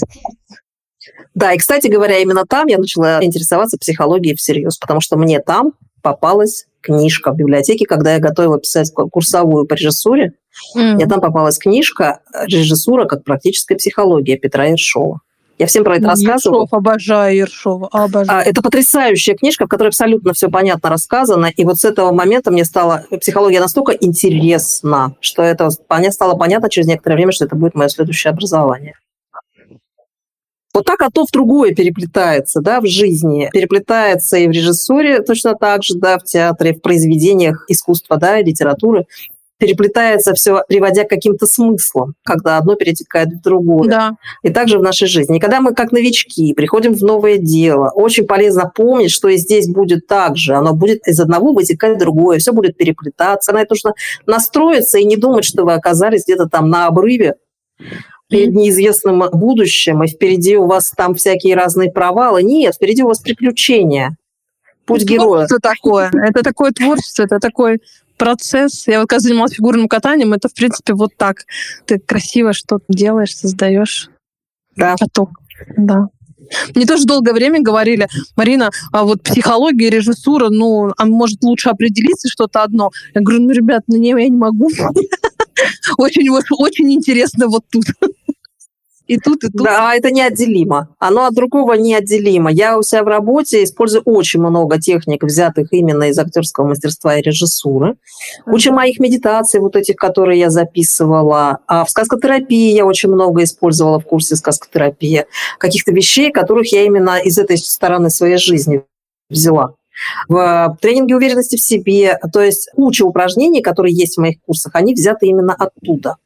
Да, 1.34 1.54
и, 1.54 1.58
кстати 1.58 1.88
говоря, 1.88 2.20
именно 2.20 2.46
там 2.46 2.68
я 2.68 2.78
начала 2.78 3.24
интересоваться 3.24 3.78
психологией 3.78 4.36
всерьез, 4.36 4.78
потому 4.78 5.02
что 5.02 5.18
мне 5.18 5.40
там 5.40 5.74
попалась 6.02 6.66
книжка 6.82 7.32
в 7.32 7.36
библиотеке, 7.36 7.86
когда 7.86 8.14
я 8.14 8.20
готовила 8.20 8.60
писать 8.60 8.92
курсовую 8.94 9.66
по 9.66 9.74
режиссуре. 9.74 10.34
Mm. 10.76 10.94
Мне 10.94 11.06
там 11.06 11.22
попалась 11.22 11.58
книжка 11.58 12.22
«Режиссура 12.46 13.06
как 13.06 13.24
практическая 13.24 13.76
психология» 13.76 14.38
Петра 14.38 14.66
Ершова. 14.66 15.22
Я 15.60 15.66
всем 15.66 15.84
про 15.84 15.96
это 15.96 16.04
ну, 16.04 16.10
рассказываю. 16.10 16.62
Ершов, 16.62 16.74
обожаю 16.74 17.36
Ершова, 17.36 17.90
обожаю. 17.92 18.40
А, 18.40 18.44
это 18.44 18.62
потрясающая 18.62 19.36
книжка, 19.36 19.66
в 19.66 19.68
которой 19.68 19.88
абсолютно 19.88 20.34
все 20.34 20.50
понятно 20.50 20.90
рассказано. 20.90 21.48
И 21.48 21.66
вот 21.66 21.80
с 21.80 21.86
этого 21.86 22.12
момента 22.12 22.52
мне 22.52 22.64
стала 22.64 23.06
психология 23.20 23.60
настолько 23.60 23.92
интересна, 23.92 25.16
что 25.20 25.42
это 25.42 25.70
стало 25.72 26.38
понятно 26.38 26.70
через 26.70 26.88
некоторое 26.88 27.16
время, 27.16 27.32
что 27.32 27.46
это 27.46 27.56
будет 27.56 27.74
мое 27.74 27.88
следующее 27.88 28.32
образование. 28.32 28.96
Вот 30.78 30.86
так 30.86 31.02
одно 31.02 31.26
в 31.26 31.32
другое 31.32 31.74
переплетается, 31.74 32.62
да, 32.62 32.82
в 32.82 32.86
жизни. 32.86 33.50
Переплетается 33.52 34.38
и 34.38 34.48
в 34.48 34.52
режиссуре 34.52 35.24
точно 35.24 35.56
так 35.56 35.82
же, 35.82 35.96
да, 35.96 36.20
в 36.20 36.24
театре, 36.24 36.76
в 36.76 36.82
произведениях 36.82 37.66
искусства, 37.68 38.18
да, 38.18 38.40
и 38.40 38.44
литературы 38.44 39.08
переплетается 39.58 40.36
все, 40.36 40.62
приводя 40.70 41.06
к 41.06 41.10
каким-то 41.10 41.48
смыслам, 41.48 42.14
когда 42.24 42.58
одно 42.58 42.76
перетекает 42.76 43.30
в 43.30 43.42
другое. 43.42 43.90
Да. 43.90 44.12
И 44.44 44.52
также 44.52 44.78
в 44.78 44.84
нашей 44.84 45.08
жизни. 45.08 45.38
И 45.38 45.40
когда 45.40 45.62
мы 45.62 45.74
как 45.74 45.92
новички 45.92 46.54
приходим 46.54 46.94
в 46.94 47.02
новое 47.02 47.38
дело, 47.38 47.92
очень 47.96 48.28
полезно 48.28 48.72
помнить, 48.72 49.10
что 49.10 49.30
и 49.30 49.38
здесь 49.38 49.68
будет 49.68 50.06
так 50.06 50.38
же. 50.38 50.54
Оно 50.54 50.76
будет 50.76 51.08
из 51.08 51.20
одного 51.20 51.54
вытекать 51.54 51.98
другое, 51.98 52.38
все 52.38 52.54
будет 52.54 52.78
переплетаться. 52.78 53.52
На 53.52 53.62
это 53.62 53.74
нужно 53.74 53.94
настроиться 54.28 55.00
и 55.00 55.06
не 55.06 55.16
думать, 55.18 55.44
что 55.44 55.66
вы 55.66 55.74
оказались 55.74 56.26
где-то 56.26 56.46
там 56.46 56.70
на 56.70 56.86
обрыве 56.86 57.34
перед 58.30 58.54
неизвестным 58.54 59.24
будущим, 59.32 60.04
и 60.04 60.08
впереди 60.08 60.58
у 60.58 60.68
вас 60.68 60.92
там 60.96 61.16
всякие 61.16 61.56
разные 61.56 61.92
провалы. 61.92 62.44
Нет, 62.44 62.76
впереди 62.76 63.04
у 63.04 63.08
вас 63.08 63.20
приключения. 63.20 64.18
Путь 64.86 65.04
героя. 65.04 65.46
Это 65.46 65.60
такое. 65.60 66.10
Это 66.14 66.44
такое 66.44 66.72
творчество, 66.72 67.24
это 67.24 67.40
такой 67.40 67.82
процесс. 68.18 68.88
Я 68.88 69.02
вот 69.02 69.10
когда 69.10 69.20
занималась 69.20 69.54
фигурным 69.54 69.88
катанием, 69.88 70.34
это, 70.34 70.50
в 70.50 70.54
принципе, 70.54 70.94
вот 70.94 71.12
так. 71.18 71.46
Ты 71.86 72.00
красиво 72.00 72.54
что-то 72.54 72.86
делаешь, 72.90 73.36
создаешь. 73.36 74.10
Да. 74.76 74.96
Поток. 75.00 75.32
Да. 75.76 76.08
Мне 76.76 76.86
тоже 76.86 77.06
долгое 77.06 77.34
время 77.34 77.62
говорили, 77.62 78.08
Марина, 78.36 78.72
а 78.92 79.04
вот 79.04 79.22
психология, 79.22 79.90
режиссура, 79.90 80.50
ну, 80.50 80.94
а 80.98 81.06
может 81.06 81.44
лучше 81.44 81.70
определиться 81.70 82.30
что-то 82.30 82.64
одно? 82.64 82.92
Я 83.14 83.22
говорю, 83.22 83.42
ну, 83.42 83.52
ребят, 83.52 83.84
ну, 83.88 83.98
не, 83.98 84.10
я 84.10 84.30
не 84.30 84.38
могу. 84.38 84.70
Очень, 85.98 86.30
очень 86.30 86.94
интересно 86.94 87.48
вот 87.48 87.64
тут. 87.72 87.86
И 89.08 89.18
тут, 89.18 89.44
и 89.46 89.48
тут. 89.48 89.64
Да, 89.64 89.96
это 89.96 90.12
неотделимо. 90.12 90.90
Оно 91.00 91.26
от 91.26 91.34
другого 91.34 91.74
неотделимо. 91.74 92.52
Я 92.52 92.78
у 92.78 92.84
себя 92.84 93.04
в 93.04 93.08
работе 93.08 93.64
использую 93.64 94.02
очень 94.04 94.42
много 94.42 94.80
техник, 94.80 95.24
взятых 95.24 95.72
именно 95.72 96.10
из 96.10 96.20
актерского 96.20 96.68
мастерства 96.68 97.16
и 97.16 97.22
режиссуры. 97.22 97.96
Куча 98.46 98.72
моих 98.74 99.00
медитаций, 99.00 99.62
вот 99.62 99.78
этих, 99.78 99.96
которые 99.96 100.40
я 100.40 100.50
записывала. 100.50 101.60
А 101.68 101.86
в 101.86 101.90
сказкотерапии 101.90 102.76
я 102.76 102.86
очень 102.86 103.10
много 103.10 103.44
использовала 103.44 104.00
в 104.00 104.04
курсе 104.04 104.36
сказкотерапии. 104.36 105.26
Каких-то 105.58 105.94
вещей, 105.94 106.32
которых 106.32 106.74
я 106.74 106.84
именно 106.84 107.18
из 107.18 107.38
этой 107.38 107.58
стороны 107.58 108.10
своей 108.10 108.38
жизни 108.38 108.84
взяла 109.30 109.77
в 110.28 110.78
тренинге 110.82 111.16
уверенности 111.16 111.56
в 111.56 111.62
себе. 111.62 112.20
То 112.32 112.42
есть 112.42 112.70
куча 112.76 113.04
упражнений, 113.04 113.62
которые 113.62 113.96
есть 113.96 114.18
в 114.18 114.22
моих 114.22 114.42
курсах, 114.42 114.76
они 114.76 114.94
взяты 114.94 115.28
именно 115.28 115.54
оттуда. 115.54 116.18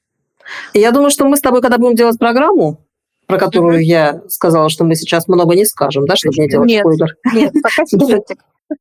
И 0.74 0.80
я 0.80 0.92
думаю, 0.92 1.12
что 1.12 1.26
мы 1.26 1.38
с 1.38 1.42
тобой, 1.42 1.62
когда 1.62 1.78
будем 1.78 1.96
делать 1.96 2.18
программу, 2.18 2.80
про 3.28 3.38
которую 3.38 3.80
mm-hmm. 3.80 3.84
я 3.84 4.22
сказала, 4.28 4.70
что 4.70 4.84
мы 4.84 4.96
сейчас 4.96 5.28
много 5.28 5.56
не 5.56 5.66
скажем, 5.66 6.06
да, 6.06 6.16
чтобы 6.16 6.36
не 6.38 6.50
делать 6.50 6.68
нет, 6.68 6.82
спойлер. 6.82 7.16
Нет, 7.34 7.54
пока 7.62 7.84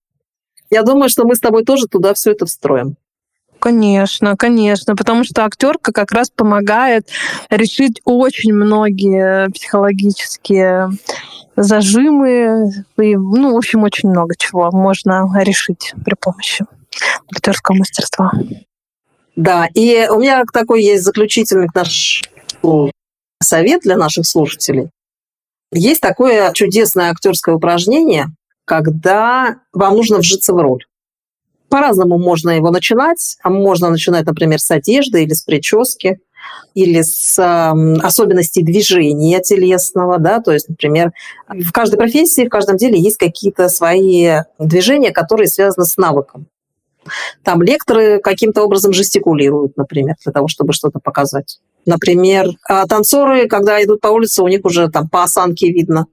Я 0.70 0.82
думаю, 0.82 1.08
что 1.08 1.24
мы 1.24 1.34
с 1.34 1.40
тобой 1.40 1.64
тоже 1.64 1.86
туда 1.86 2.14
все 2.14 2.32
это 2.32 2.46
встроим. 2.46 2.96
Конечно, 3.60 4.36
конечно, 4.36 4.96
потому 4.96 5.24
что 5.24 5.44
актерка 5.44 5.92
как 5.92 6.12
раз 6.12 6.30
помогает 6.30 7.08
решить 7.50 8.00
очень 8.04 8.54
многие 8.54 9.50
психологические 9.50 10.90
зажимы 11.56 12.72
и, 12.98 13.16
ну, 13.16 13.54
в 13.54 13.56
общем, 13.56 13.82
очень 13.82 14.08
много 14.08 14.34
чего 14.36 14.70
можно 14.72 15.28
решить 15.42 15.94
при 16.04 16.14
помощи 16.14 16.64
актерского 17.30 17.76
мастерства. 17.76 18.32
Да, 19.36 19.68
и 19.74 20.06
у 20.10 20.18
меня 20.18 20.42
такой 20.52 20.82
есть 20.82 21.04
заключительный 21.04 21.68
наш 21.74 22.22
совет 23.42 23.82
для 23.82 23.96
наших 23.96 24.26
слушателей. 24.26 24.90
Есть 25.72 26.00
такое 26.00 26.52
чудесное 26.52 27.10
актерское 27.10 27.54
упражнение, 27.54 28.26
когда 28.64 29.56
вам 29.72 29.94
нужно 29.94 30.18
вжиться 30.18 30.52
в 30.52 30.58
роль. 30.58 30.84
По-разному 31.70 32.18
можно 32.18 32.50
его 32.50 32.70
начинать. 32.70 33.36
А 33.42 33.48
можно 33.48 33.88
начинать, 33.88 34.26
например, 34.26 34.60
с 34.60 34.70
одежды 34.70 35.22
или 35.22 35.32
с 35.32 35.42
прически, 35.42 36.20
или 36.74 37.00
с 37.02 37.38
э, 37.38 38.00
особенностей 38.02 38.62
движения 38.62 39.40
телесного. 39.40 40.18
Да? 40.18 40.40
То 40.40 40.52
есть, 40.52 40.68
например, 40.68 41.12
в 41.48 41.72
каждой 41.72 41.96
профессии, 41.96 42.46
в 42.46 42.50
каждом 42.50 42.76
деле 42.76 42.98
есть 43.00 43.16
какие-то 43.16 43.68
свои 43.68 44.40
движения, 44.58 45.12
которые 45.12 45.48
связаны 45.48 45.86
с 45.86 45.96
навыком. 45.96 46.46
Там 47.42 47.62
лекторы 47.62 48.20
каким-то 48.20 48.62
образом 48.62 48.92
жестикулируют, 48.92 49.76
например, 49.76 50.16
для 50.22 50.32
того, 50.32 50.48
чтобы 50.48 50.72
что-то 50.72 50.98
показать. 50.98 51.60
Например, 51.86 52.46
а 52.68 52.86
танцоры, 52.86 53.48
когда 53.48 53.82
идут 53.82 54.00
по 54.00 54.08
улице, 54.08 54.42
у 54.42 54.48
них 54.48 54.64
уже 54.64 54.88
там 54.90 55.08
по 55.08 55.22
осанке 55.22 55.72
видно, 55.72 56.06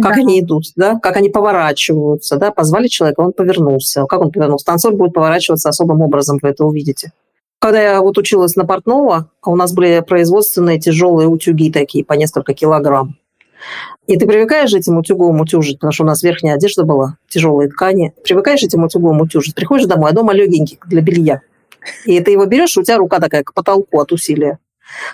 как 0.00 0.14
да. 0.14 0.20
они 0.20 0.40
идут, 0.40 0.64
да, 0.76 0.98
как 1.00 1.16
они 1.16 1.28
поворачиваются, 1.28 2.36
да, 2.36 2.50
позвали 2.50 2.88
человека, 2.88 3.20
он 3.20 3.32
повернулся. 3.32 4.04
Как 4.06 4.20
он 4.20 4.30
повернулся? 4.30 4.66
Танцор 4.66 4.94
будет 4.94 5.12
поворачиваться 5.12 5.68
особым 5.68 6.00
образом, 6.00 6.38
вы 6.40 6.50
это 6.50 6.64
увидите. 6.64 7.12
Когда 7.58 7.80
я 7.80 8.00
вот 8.02 8.18
училась 8.18 8.56
на 8.56 8.66
портного, 8.66 9.30
у 9.44 9.56
нас 9.56 9.72
были 9.72 10.04
производственные 10.06 10.78
тяжелые 10.78 11.28
утюги 11.28 11.72
такие, 11.72 12.04
по 12.04 12.12
несколько 12.12 12.52
килограмм. 12.52 13.16
И 14.06 14.18
ты 14.18 14.26
привыкаешь 14.26 14.74
этим 14.74 14.98
утюгом 14.98 15.40
утюжить, 15.40 15.78
потому 15.78 15.92
что 15.92 16.04
у 16.04 16.06
нас 16.06 16.22
верхняя 16.22 16.56
одежда 16.56 16.84
была, 16.84 17.16
тяжелые 17.28 17.70
ткани. 17.70 18.12
Привыкаешь 18.22 18.62
этим 18.62 18.84
утюгом 18.84 19.20
утюжить. 19.22 19.54
Приходишь 19.54 19.86
домой, 19.86 20.10
а 20.10 20.14
дома 20.14 20.34
легенький 20.34 20.78
для 20.86 21.00
белья. 21.00 21.40
И 22.04 22.20
ты 22.20 22.32
его 22.32 22.44
берешь, 22.44 22.76
у 22.76 22.82
тебя 22.82 22.98
рука 22.98 23.18
такая 23.20 23.42
к 23.42 23.54
потолку 23.54 24.00
от 24.00 24.12
усилия. 24.12 24.58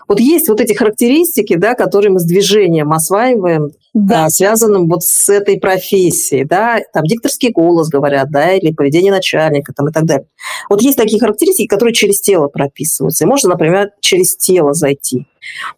Вот 0.09 0.21
есть 0.21 0.49
вот 0.49 0.61
эти 0.61 0.73
характеристики, 0.73 1.57
да, 1.57 1.75
которые 1.75 2.11
мы 2.11 2.21
с 2.21 2.25
движением 2.25 2.93
осваиваем, 2.93 3.71
да. 3.95 4.27
а, 4.27 4.31
связанным 4.31 4.89
вот 4.89 5.03
с 5.03 5.29
этой 5.29 5.59
профессией, 5.59 6.45
да, 6.45 6.81
там 6.93 7.05
дикторский 7.05 7.51
голос 7.51 7.89
говорят, 7.89 8.31
да, 8.31 8.53
или 8.53 8.73
поведение 8.73 9.13
начальника 9.13 9.73
там 9.73 9.89
и 9.89 9.93
так 9.93 10.05
далее. 10.05 10.27
Вот 10.69 10.83
есть 10.83 10.99
такие 10.99 11.21
характеристики, 11.21 11.67
которые 11.67 11.95
через 11.95 12.21
тело 12.21 12.49
прописываются. 12.49 13.25
И 13.25 13.27
можно, 13.27 13.51
например, 13.51 13.91
через 14.01 14.37
тело 14.37 14.75
зайти. 14.75 15.27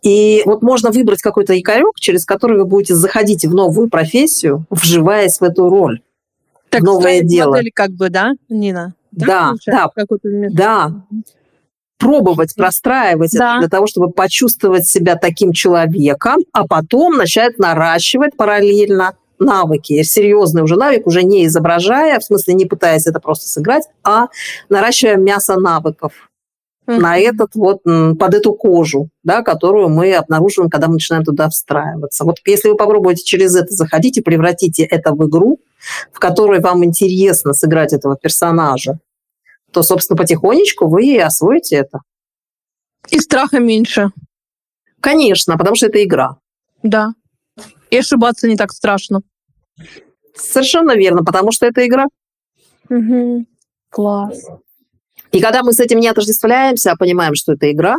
И 0.02 0.42
вот 0.44 0.62
можно 0.62 0.90
выбрать 0.90 1.22
какой-то 1.22 1.52
якорек, 1.52 1.94
через 2.00 2.24
который 2.24 2.58
вы 2.58 2.64
будете 2.66 2.94
заходить 2.94 3.44
в 3.44 3.54
новую 3.54 3.88
профессию, 3.88 4.66
вживаясь 4.70 5.38
в 5.38 5.44
эту 5.44 5.68
роль. 5.68 6.00
Так, 6.68 6.82
новое 6.82 7.20
дело. 7.20 7.52
Модель 7.52 7.70
как 7.74 7.90
бы, 7.90 8.08
да, 8.08 8.32
Нина? 8.48 8.94
Да, 9.12 9.54
да, 9.66 9.90
да. 9.94 10.50
да 10.50 10.94
пробовать 12.02 12.54
простраивать 12.54 13.32
да. 13.32 13.52
это 13.52 13.60
для 13.60 13.68
того, 13.68 13.86
чтобы 13.86 14.10
почувствовать 14.10 14.86
себя 14.86 15.16
таким 15.16 15.52
человеком, 15.52 16.40
а 16.52 16.66
потом 16.66 17.16
начать 17.16 17.58
наращивать 17.58 18.36
параллельно 18.36 19.16
навыки, 19.38 20.02
серьезный 20.02 20.62
уже 20.62 20.76
навык, 20.76 21.06
уже 21.06 21.22
не 21.22 21.46
изображая, 21.46 22.18
в 22.18 22.24
смысле 22.24 22.54
не 22.54 22.66
пытаясь 22.66 23.06
это 23.06 23.20
просто 23.20 23.48
сыграть, 23.48 23.84
а 24.02 24.26
наращивая 24.68 25.16
мясо 25.16 25.56
навыков 25.56 26.12
mm-hmm. 26.86 26.98
на 26.98 27.18
этот 27.18 27.54
вот, 27.54 27.82
под 27.84 28.34
эту 28.34 28.52
кожу, 28.52 29.08
да, 29.22 29.42
которую 29.42 29.88
мы 29.88 30.14
обнаруживаем, 30.14 30.70
когда 30.70 30.88
мы 30.88 30.94
начинаем 30.94 31.24
туда 31.24 31.48
встраиваться. 31.48 32.24
Вот 32.24 32.36
если 32.46 32.68
вы 32.68 32.76
попробуете 32.76 33.24
через 33.24 33.54
это 33.54 33.72
заходить 33.74 34.18
и 34.18 34.22
превратите 34.22 34.84
это 34.84 35.12
в 35.12 35.28
игру, 35.28 35.60
в 36.12 36.18
которой 36.18 36.60
вам 36.60 36.84
интересно 36.84 37.52
сыграть 37.52 37.92
этого 37.92 38.16
персонажа, 38.16 38.98
то, 39.72 39.82
собственно, 39.82 40.16
потихонечку 40.16 40.88
вы 40.88 41.06
и 41.06 41.18
освоите 41.18 41.76
это. 41.76 42.00
И 43.10 43.18
страха 43.18 43.58
меньше. 43.58 44.10
Конечно, 45.00 45.56
потому 45.58 45.74
что 45.74 45.86
это 45.86 46.02
игра. 46.02 46.36
Да. 46.82 47.14
И 47.90 47.96
ошибаться 47.98 48.48
не 48.48 48.56
так 48.56 48.72
страшно. 48.72 49.22
Совершенно 50.34 50.94
верно, 50.94 51.24
потому 51.24 51.52
что 51.52 51.66
это 51.66 51.86
игра. 51.86 52.06
Угу. 52.88 53.46
Класс. 53.90 54.46
И 55.32 55.40
когда 55.40 55.62
мы 55.62 55.72
с 55.72 55.80
этим 55.80 55.98
не 55.98 56.08
отождествляемся, 56.08 56.92
а 56.92 56.96
понимаем, 56.96 57.34
что 57.34 57.52
это 57.52 57.70
игра, 57.70 57.96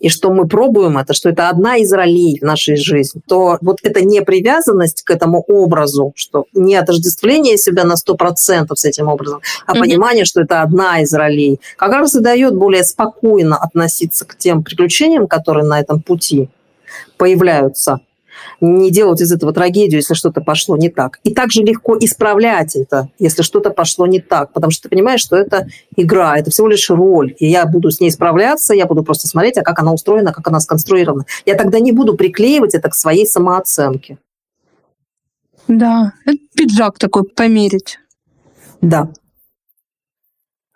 и 0.00 0.08
что 0.08 0.30
мы 0.30 0.46
пробуем 0.46 0.98
это, 0.98 1.14
что 1.14 1.28
это 1.28 1.48
одна 1.48 1.76
из 1.76 1.92
ролей 1.92 2.38
в 2.40 2.44
нашей 2.44 2.76
жизни, 2.76 3.20
то 3.26 3.58
вот 3.60 3.78
эта 3.82 4.04
непривязанность 4.04 5.02
к 5.02 5.10
этому 5.10 5.44
образу, 5.48 6.12
что 6.14 6.46
не 6.52 6.76
отождествление 6.76 7.56
себя 7.56 7.84
на 7.84 7.94
100% 7.94 8.74
с 8.74 8.84
этим 8.84 9.08
образом, 9.08 9.40
а 9.66 9.74
mm-hmm. 9.74 9.80
понимание, 9.80 10.24
что 10.24 10.40
это 10.40 10.62
одна 10.62 11.00
из 11.00 11.12
ролей, 11.12 11.60
как 11.76 11.92
раз 11.92 12.14
и 12.14 12.20
дает 12.20 12.54
более 12.54 12.84
спокойно 12.84 13.56
относиться 13.56 14.24
к 14.24 14.36
тем 14.36 14.62
приключениям, 14.62 15.26
которые 15.26 15.64
на 15.64 15.80
этом 15.80 16.00
пути 16.00 16.48
появляются. 17.16 18.00
Не 18.60 18.90
делать 18.90 19.20
из 19.20 19.32
этого 19.32 19.52
трагедию, 19.52 20.00
если 20.00 20.14
что-то 20.14 20.40
пошло 20.40 20.76
не 20.76 20.88
так. 20.88 21.20
И 21.24 21.32
также 21.32 21.62
легко 21.62 21.96
исправлять 21.98 22.76
это, 22.76 23.08
если 23.18 23.42
что-то 23.42 23.70
пошло 23.70 24.06
не 24.06 24.20
так, 24.20 24.52
потому 24.52 24.70
что 24.70 24.84
ты 24.84 24.88
понимаешь, 24.88 25.20
что 25.20 25.36
это 25.36 25.68
игра, 25.96 26.36
это 26.36 26.50
всего 26.50 26.68
лишь 26.68 26.90
роль, 26.90 27.34
и 27.38 27.46
я 27.46 27.66
буду 27.66 27.90
с 27.90 28.00
ней 28.00 28.10
справляться, 28.10 28.74
я 28.74 28.86
буду 28.86 29.02
просто 29.02 29.28
смотреть, 29.28 29.58
а 29.58 29.62
как 29.62 29.78
она 29.78 29.92
устроена, 29.92 30.32
как 30.32 30.46
она 30.48 30.60
сконструирована. 30.60 31.24
Я 31.46 31.54
тогда 31.54 31.78
не 31.78 31.92
буду 31.92 32.14
приклеивать 32.14 32.74
это 32.74 32.88
к 32.88 32.94
своей 32.94 33.26
самооценке. 33.26 34.18
Да, 35.68 36.14
это 36.24 36.38
пиджак 36.54 36.98
такой 36.98 37.24
померить. 37.24 37.98
Да. 38.80 39.10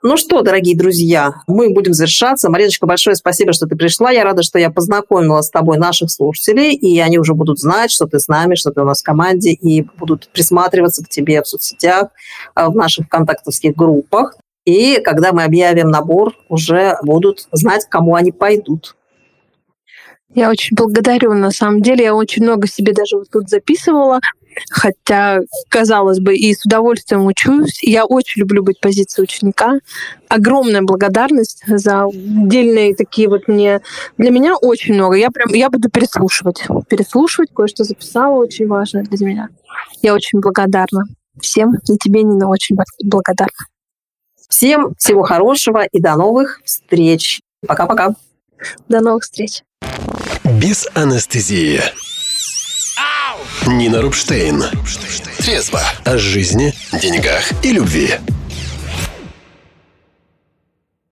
Ну 0.05 0.16
что, 0.16 0.42
дорогие 0.42 0.76
друзья, 0.76 1.42
мы 1.46 1.72
будем 1.72 1.92
завершаться. 1.92 2.50
Мариночка, 2.50 2.86
большое 2.86 3.14
спасибо, 3.14 3.53
что 3.53 3.68
ты 3.68 3.76
пришла. 3.76 4.11
Я 4.11 4.24
рада, 4.24 4.42
что 4.42 4.59
я 4.59 4.68
познакомила 4.68 5.40
с 5.42 5.48
тобой 5.48 5.78
наших 5.78 6.11
слушателей, 6.11 6.74
и 6.74 6.98
они 6.98 7.20
уже 7.20 7.34
будут 7.34 7.61
знать, 7.61 7.92
что 7.92 8.07
ты 8.07 8.18
с 8.18 8.26
нами, 8.26 8.57
что 8.57 8.72
ты 8.72 8.80
у 8.80 8.84
нас 8.84 9.00
в 9.00 9.05
команде, 9.05 9.53
и 9.53 9.86
будут 9.98 10.28
присматриваться 10.32 11.05
к 11.05 11.09
тебе 11.09 11.40
в 11.40 11.46
соцсетях, 11.46 12.09
а, 12.57 12.68
в 12.68 12.74
наших 12.74 13.09
контактовских 13.09 13.76
группах. 13.76 14.34
И 14.64 15.00
когда 15.05 15.32
мы 15.32 15.44
объявим 15.44 15.88
набор, 15.88 16.34
уже 16.48 16.96
будут 17.05 17.46
знать, 17.53 17.84
к 17.84 17.88
кому 17.88 18.16
они 18.16 18.32
пойдут. 18.32 18.96
Я 20.34 20.50
очень 20.50 20.74
благодарю, 20.74 21.34
на 21.34 21.50
самом 21.50 21.82
деле. 21.82 22.04
Я 22.04 22.14
очень 22.14 22.42
много 22.42 22.66
себе 22.66 22.92
даже 22.92 23.16
вот 23.16 23.30
тут 23.30 23.48
записывала. 23.48 24.20
Хотя, 24.70 25.40
казалось 25.68 26.20
бы, 26.20 26.34
и 26.36 26.54
с 26.54 26.64
удовольствием 26.64 27.24
учусь. 27.26 27.82
Я 27.82 28.04
очень 28.04 28.40
люблю 28.40 28.62
быть 28.62 28.78
в 28.78 28.80
позиции 28.80 29.22
ученика. 29.22 29.78
Огромная 30.28 30.82
благодарность 30.82 31.62
за 31.66 32.04
отдельные 32.04 32.94
такие 32.94 33.28
вот 33.28 33.48
мне... 33.48 33.80
Для 34.18 34.30
меня 34.30 34.56
очень 34.56 34.94
много. 34.94 35.16
Я 35.16 35.30
прям, 35.30 35.48
я 35.54 35.70
буду 35.70 35.90
переслушивать. 35.90 36.64
Переслушивать, 36.88 37.50
кое-что 37.54 37.84
записала, 37.84 38.36
очень 38.36 38.66
важно 38.66 39.02
для 39.02 39.26
меня. 39.26 39.48
Я 40.02 40.14
очень 40.14 40.40
благодарна 40.40 41.04
всем, 41.40 41.74
и 41.88 41.96
тебе, 41.96 42.22
Нина, 42.22 42.48
очень 42.48 42.76
благодарна. 43.02 43.52
Всем 44.48 44.94
всего 44.98 45.22
хорошего 45.22 45.84
и 45.90 46.00
до 46.00 46.16
новых 46.16 46.60
встреч. 46.64 47.40
Пока-пока. 47.66 48.14
До 48.88 49.00
новых 49.00 49.22
встреч. 49.24 49.62
Без 50.45 50.88
анестезии. 50.95 51.80
Нина 53.66 54.03
Рубштейн. 54.03 54.64
Трезво. 55.38 55.80
О 56.05 56.18
жизни, 56.18 56.74
деньгах 57.01 57.53
и 57.62 57.72
любви. 57.72 58.14